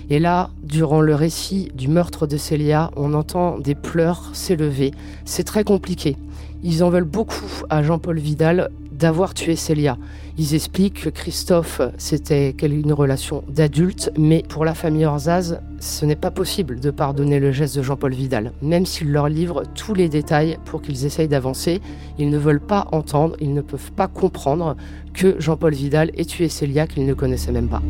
Et 0.09 0.19
là, 0.19 0.49
durant 0.63 1.01
le 1.01 1.13
récit 1.13 1.69
du 1.75 1.87
meurtre 1.87 2.25
de 2.25 2.37
Célia, 2.37 2.89
on 2.95 3.13
entend 3.13 3.59
des 3.59 3.75
pleurs 3.75 4.31
s'élever. 4.33 4.91
C'est 5.25 5.43
très 5.43 5.63
compliqué. 5.63 6.17
Ils 6.63 6.83
en 6.83 6.89
veulent 6.89 7.03
beaucoup 7.03 7.63
à 7.69 7.83
Jean-Paul 7.83 8.17
Vidal 8.17 8.69
d'avoir 8.91 9.33
tué 9.33 9.55
Célia. 9.55 9.97
Ils 10.37 10.55
expliquent 10.55 11.03
que 11.03 11.09
Christophe, 11.09 11.81
c'était 11.97 12.51
une 12.61 12.91
relation 12.91 13.43
d'adulte, 13.47 14.11
mais 14.17 14.43
pour 14.49 14.65
la 14.65 14.73
famille 14.73 15.05
Orzaz, 15.05 15.61
ce 15.79 16.05
n'est 16.05 16.17
pas 16.17 16.31
possible 16.31 16.79
de 16.79 16.91
pardonner 16.91 17.39
le 17.39 17.51
geste 17.51 17.77
de 17.77 17.81
Jean-Paul 17.81 18.13
Vidal. 18.13 18.51
Même 18.61 18.85
s'il 18.85 19.11
leur 19.11 19.29
livre 19.29 19.63
tous 19.73 19.93
les 19.93 20.09
détails 20.09 20.57
pour 20.65 20.81
qu'ils 20.81 21.05
essayent 21.05 21.29
d'avancer, 21.29 21.81
ils 22.17 22.29
ne 22.29 22.37
veulent 22.37 22.59
pas 22.59 22.87
entendre, 22.91 23.37
ils 23.39 23.53
ne 23.53 23.61
peuvent 23.61 23.91
pas 23.93 24.07
comprendre 24.07 24.75
que 25.13 25.39
Jean-Paul 25.39 25.73
Vidal 25.73 26.11
ait 26.17 26.25
tué 26.25 26.49
Célia 26.49 26.85
qu'ils 26.85 27.05
ne 27.05 27.13
connaissaient 27.13 27.53
même 27.53 27.69
pas. 27.69 27.81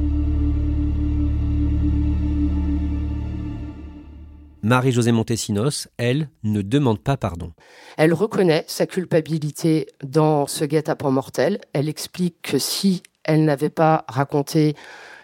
Marie-Josée 4.61 5.11
Montesinos, 5.11 5.87
elle, 5.97 6.29
ne 6.43 6.61
demande 6.61 6.99
pas 6.99 7.17
pardon. 7.17 7.53
Elle 7.97 8.13
reconnaît 8.13 8.65
sa 8.67 8.85
culpabilité 8.85 9.87
dans 10.03 10.47
ce 10.47 10.65
guet-apens 10.65 11.11
mortel. 11.11 11.59
Elle 11.73 11.89
explique 11.89 12.41
que 12.41 12.59
si 12.59 13.03
elle 13.23 13.45
n'avait 13.45 13.69
pas 13.69 14.05
raconté 14.07 14.75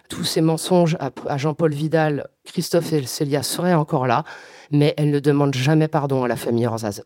tous 0.09 0.23
ces 0.23 0.41
mensonges 0.41 0.97
à, 0.99 1.37
Jean-Paul 1.37 1.73
Vidal, 1.73 2.27
Christophe 2.45 2.93
et 2.93 3.05
Célia 3.05 3.43
seraient 3.43 3.73
encore 3.73 4.07
là, 4.07 4.23
mais 4.71 4.93
elle 4.97 5.09
ne 5.09 5.19
demande 5.19 5.55
jamais 5.55 5.87
pardon 5.87 6.23
à 6.23 6.27
la 6.27 6.35
famille 6.35 6.67
Orzaz. 6.67 7.03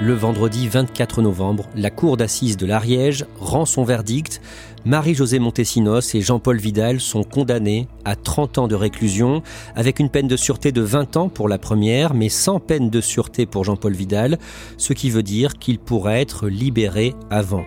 Le 0.00 0.12
vendredi 0.12 0.66
24 0.68 1.22
novembre, 1.22 1.68
la 1.76 1.88
cour 1.88 2.16
d'assises 2.16 2.56
de 2.56 2.66
l'Ariège 2.66 3.26
rend 3.38 3.64
son 3.64 3.84
verdict. 3.84 4.40
Marie-Josée 4.84 5.38
Montesinos 5.38 6.14
et 6.16 6.20
Jean-Paul 6.20 6.58
Vidal 6.58 7.00
sont 7.00 7.22
condamnés 7.22 7.86
à 8.04 8.16
30 8.16 8.58
ans 8.58 8.68
de 8.68 8.74
réclusion, 8.74 9.42
avec 9.76 10.00
une 10.00 10.10
peine 10.10 10.26
de 10.26 10.36
sûreté 10.36 10.72
de 10.72 10.82
20 10.82 11.16
ans 11.16 11.28
pour 11.28 11.48
la 11.48 11.58
première, 11.58 12.12
mais 12.12 12.28
sans 12.28 12.58
peine 12.58 12.90
de 12.90 13.00
sûreté 13.00 13.46
pour 13.46 13.62
Jean-Paul 13.62 13.92
Vidal, 13.92 14.38
ce 14.78 14.92
qui 14.94 15.10
veut 15.10 15.22
dire 15.22 15.54
qu'il 15.54 15.78
pourrait 15.78 16.20
être 16.20 16.48
libéré 16.48 17.14
avant. 17.30 17.64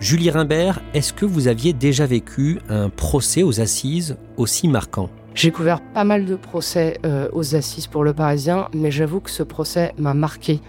Julie 0.00 0.30
Rimbert, 0.30 0.80
est-ce 0.92 1.14
que 1.14 1.24
vous 1.24 1.48
aviez 1.48 1.72
déjà 1.72 2.04
vécu 2.04 2.60
un 2.68 2.90
procès 2.90 3.42
aux 3.42 3.60
assises 3.60 4.16
aussi 4.36 4.68
marquant? 4.68 5.08
J'ai 5.34 5.50
couvert 5.50 5.80
pas 5.94 6.04
mal 6.04 6.26
de 6.26 6.36
procès 6.36 6.98
euh, 7.06 7.28
aux 7.32 7.54
assises 7.54 7.86
pour 7.86 8.04
le 8.04 8.12
Parisien, 8.12 8.68
mais 8.74 8.90
j'avoue 8.90 9.20
que 9.20 9.30
ce 9.30 9.42
procès 9.42 9.94
m'a 9.96 10.12
marqué 10.12 10.60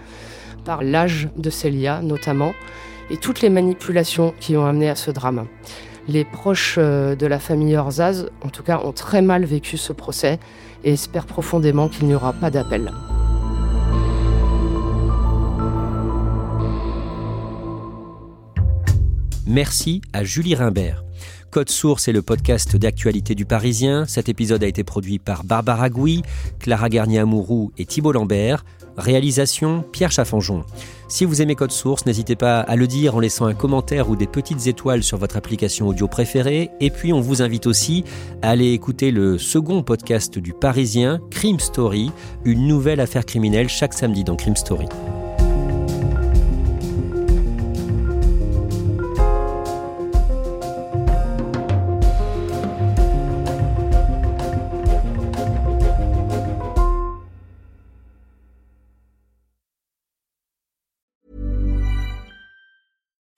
par 0.64 0.82
l'âge 0.82 1.28
de 1.36 1.50
Célia 1.50 2.00
notamment, 2.02 2.52
et 3.10 3.16
toutes 3.16 3.40
les 3.40 3.50
manipulations 3.50 4.34
qui 4.40 4.56
ont 4.56 4.64
amené 4.64 4.88
à 4.88 4.94
ce 4.94 5.10
drame. 5.10 5.46
Les 6.08 6.24
proches 6.24 6.76
euh, 6.78 7.14
de 7.14 7.26
la 7.26 7.38
famille 7.38 7.76
Orzaz, 7.76 8.28
en 8.42 8.48
tout 8.48 8.62
cas, 8.62 8.80
ont 8.84 8.92
très 8.92 9.22
mal 9.22 9.44
vécu 9.44 9.76
ce 9.76 9.92
procès 9.92 10.38
et 10.84 10.92
espèrent 10.92 11.26
profondément 11.26 11.88
qu'il 11.88 12.06
n'y 12.06 12.14
aura 12.14 12.32
pas 12.32 12.50
d'appel. 12.50 12.90
Merci 19.46 20.00
à 20.12 20.22
Julie 20.22 20.54
Rimbert. 20.54 21.04
Code 21.50 21.68
Source 21.68 22.06
est 22.06 22.12
le 22.12 22.22
podcast 22.22 22.76
d'actualité 22.76 23.34
du 23.34 23.44
Parisien. 23.44 24.06
Cet 24.06 24.28
épisode 24.28 24.62
a 24.62 24.68
été 24.68 24.84
produit 24.84 25.18
par 25.18 25.42
Barbara 25.42 25.90
Gouy, 25.90 26.22
Clara 26.60 26.88
Garnier-Amouroux 26.88 27.72
et 27.76 27.84
Thibault 27.84 28.12
Lambert. 28.12 28.64
Réalisation 29.00 29.84
Pierre 29.92 30.12
Chaffanjon. 30.12 30.64
Si 31.08 31.24
vous 31.24 31.42
aimez 31.42 31.56
Code 31.56 31.72
Source, 31.72 32.06
n'hésitez 32.06 32.36
pas 32.36 32.60
à 32.60 32.76
le 32.76 32.86
dire 32.86 33.16
en 33.16 33.20
laissant 33.20 33.46
un 33.46 33.54
commentaire 33.54 34.10
ou 34.10 34.16
des 34.16 34.28
petites 34.28 34.68
étoiles 34.68 35.02
sur 35.02 35.18
votre 35.18 35.36
application 35.36 35.88
audio 35.88 36.06
préférée. 36.06 36.70
Et 36.80 36.90
puis 36.90 37.12
on 37.12 37.20
vous 37.20 37.42
invite 37.42 37.66
aussi 37.66 38.04
à 38.42 38.50
aller 38.50 38.72
écouter 38.72 39.10
le 39.10 39.36
second 39.36 39.82
podcast 39.82 40.38
du 40.38 40.52
Parisien, 40.52 41.20
Crime 41.30 41.58
Story, 41.58 42.12
une 42.44 42.68
nouvelle 42.68 43.00
affaire 43.00 43.26
criminelle 43.26 43.68
chaque 43.68 43.94
samedi 43.94 44.22
dans 44.22 44.36
Crime 44.36 44.56
Story. 44.56 44.86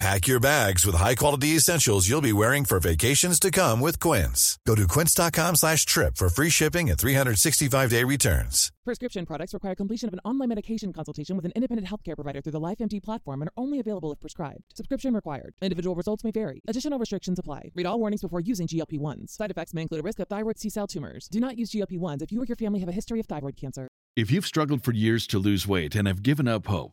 Pack 0.00 0.28
your 0.28 0.40
bags 0.40 0.86
with 0.86 0.94
high-quality 0.94 1.48
essentials 1.48 2.08
you'll 2.08 2.22
be 2.22 2.32
wearing 2.32 2.64
for 2.64 2.80
vacations 2.80 3.38
to 3.38 3.50
come 3.50 3.82
with 3.82 4.00
Quince. 4.00 4.58
Go 4.66 4.74
to 4.74 4.86
quince.com 4.86 5.56
slash 5.56 5.84
trip 5.84 6.16
for 6.16 6.30
free 6.30 6.48
shipping 6.48 6.88
and 6.88 6.98
365-day 6.98 8.04
returns. 8.04 8.72
Prescription 8.82 9.26
products 9.26 9.52
require 9.52 9.74
completion 9.74 10.08
of 10.08 10.14
an 10.14 10.20
online 10.24 10.48
medication 10.48 10.90
consultation 10.90 11.36
with 11.36 11.44
an 11.44 11.52
independent 11.54 11.86
healthcare 11.86 12.14
provider 12.14 12.40
through 12.40 12.52
the 12.52 12.60
LifeMD 12.60 13.02
platform 13.02 13.42
and 13.42 13.50
are 13.50 13.62
only 13.62 13.78
available 13.78 14.10
if 14.10 14.18
prescribed. 14.18 14.62
Subscription 14.74 15.12
required. 15.12 15.52
Individual 15.60 15.94
results 15.94 16.24
may 16.24 16.30
vary. 16.30 16.62
Additional 16.66 16.98
restrictions 16.98 17.38
apply. 17.38 17.70
Read 17.74 17.84
all 17.84 18.00
warnings 18.00 18.22
before 18.22 18.40
using 18.40 18.66
GLP-1s. 18.66 19.28
Side 19.36 19.50
effects 19.50 19.74
may 19.74 19.82
include 19.82 20.00
a 20.00 20.02
risk 20.02 20.18
of 20.18 20.28
thyroid 20.28 20.58
C-cell 20.58 20.86
tumors. 20.86 21.28
Do 21.28 21.40
not 21.40 21.58
use 21.58 21.72
GLP-1s 21.72 22.22
if 22.22 22.32
you 22.32 22.40
or 22.40 22.46
your 22.46 22.56
family 22.56 22.80
have 22.80 22.88
a 22.88 22.92
history 22.92 23.20
of 23.20 23.26
thyroid 23.26 23.58
cancer. 23.58 23.86
If 24.16 24.30
you've 24.30 24.46
struggled 24.46 24.82
for 24.82 24.92
years 24.92 25.26
to 25.26 25.38
lose 25.38 25.68
weight 25.68 25.94
and 25.94 26.08
have 26.08 26.22
given 26.22 26.48
up 26.48 26.66
hope, 26.66 26.92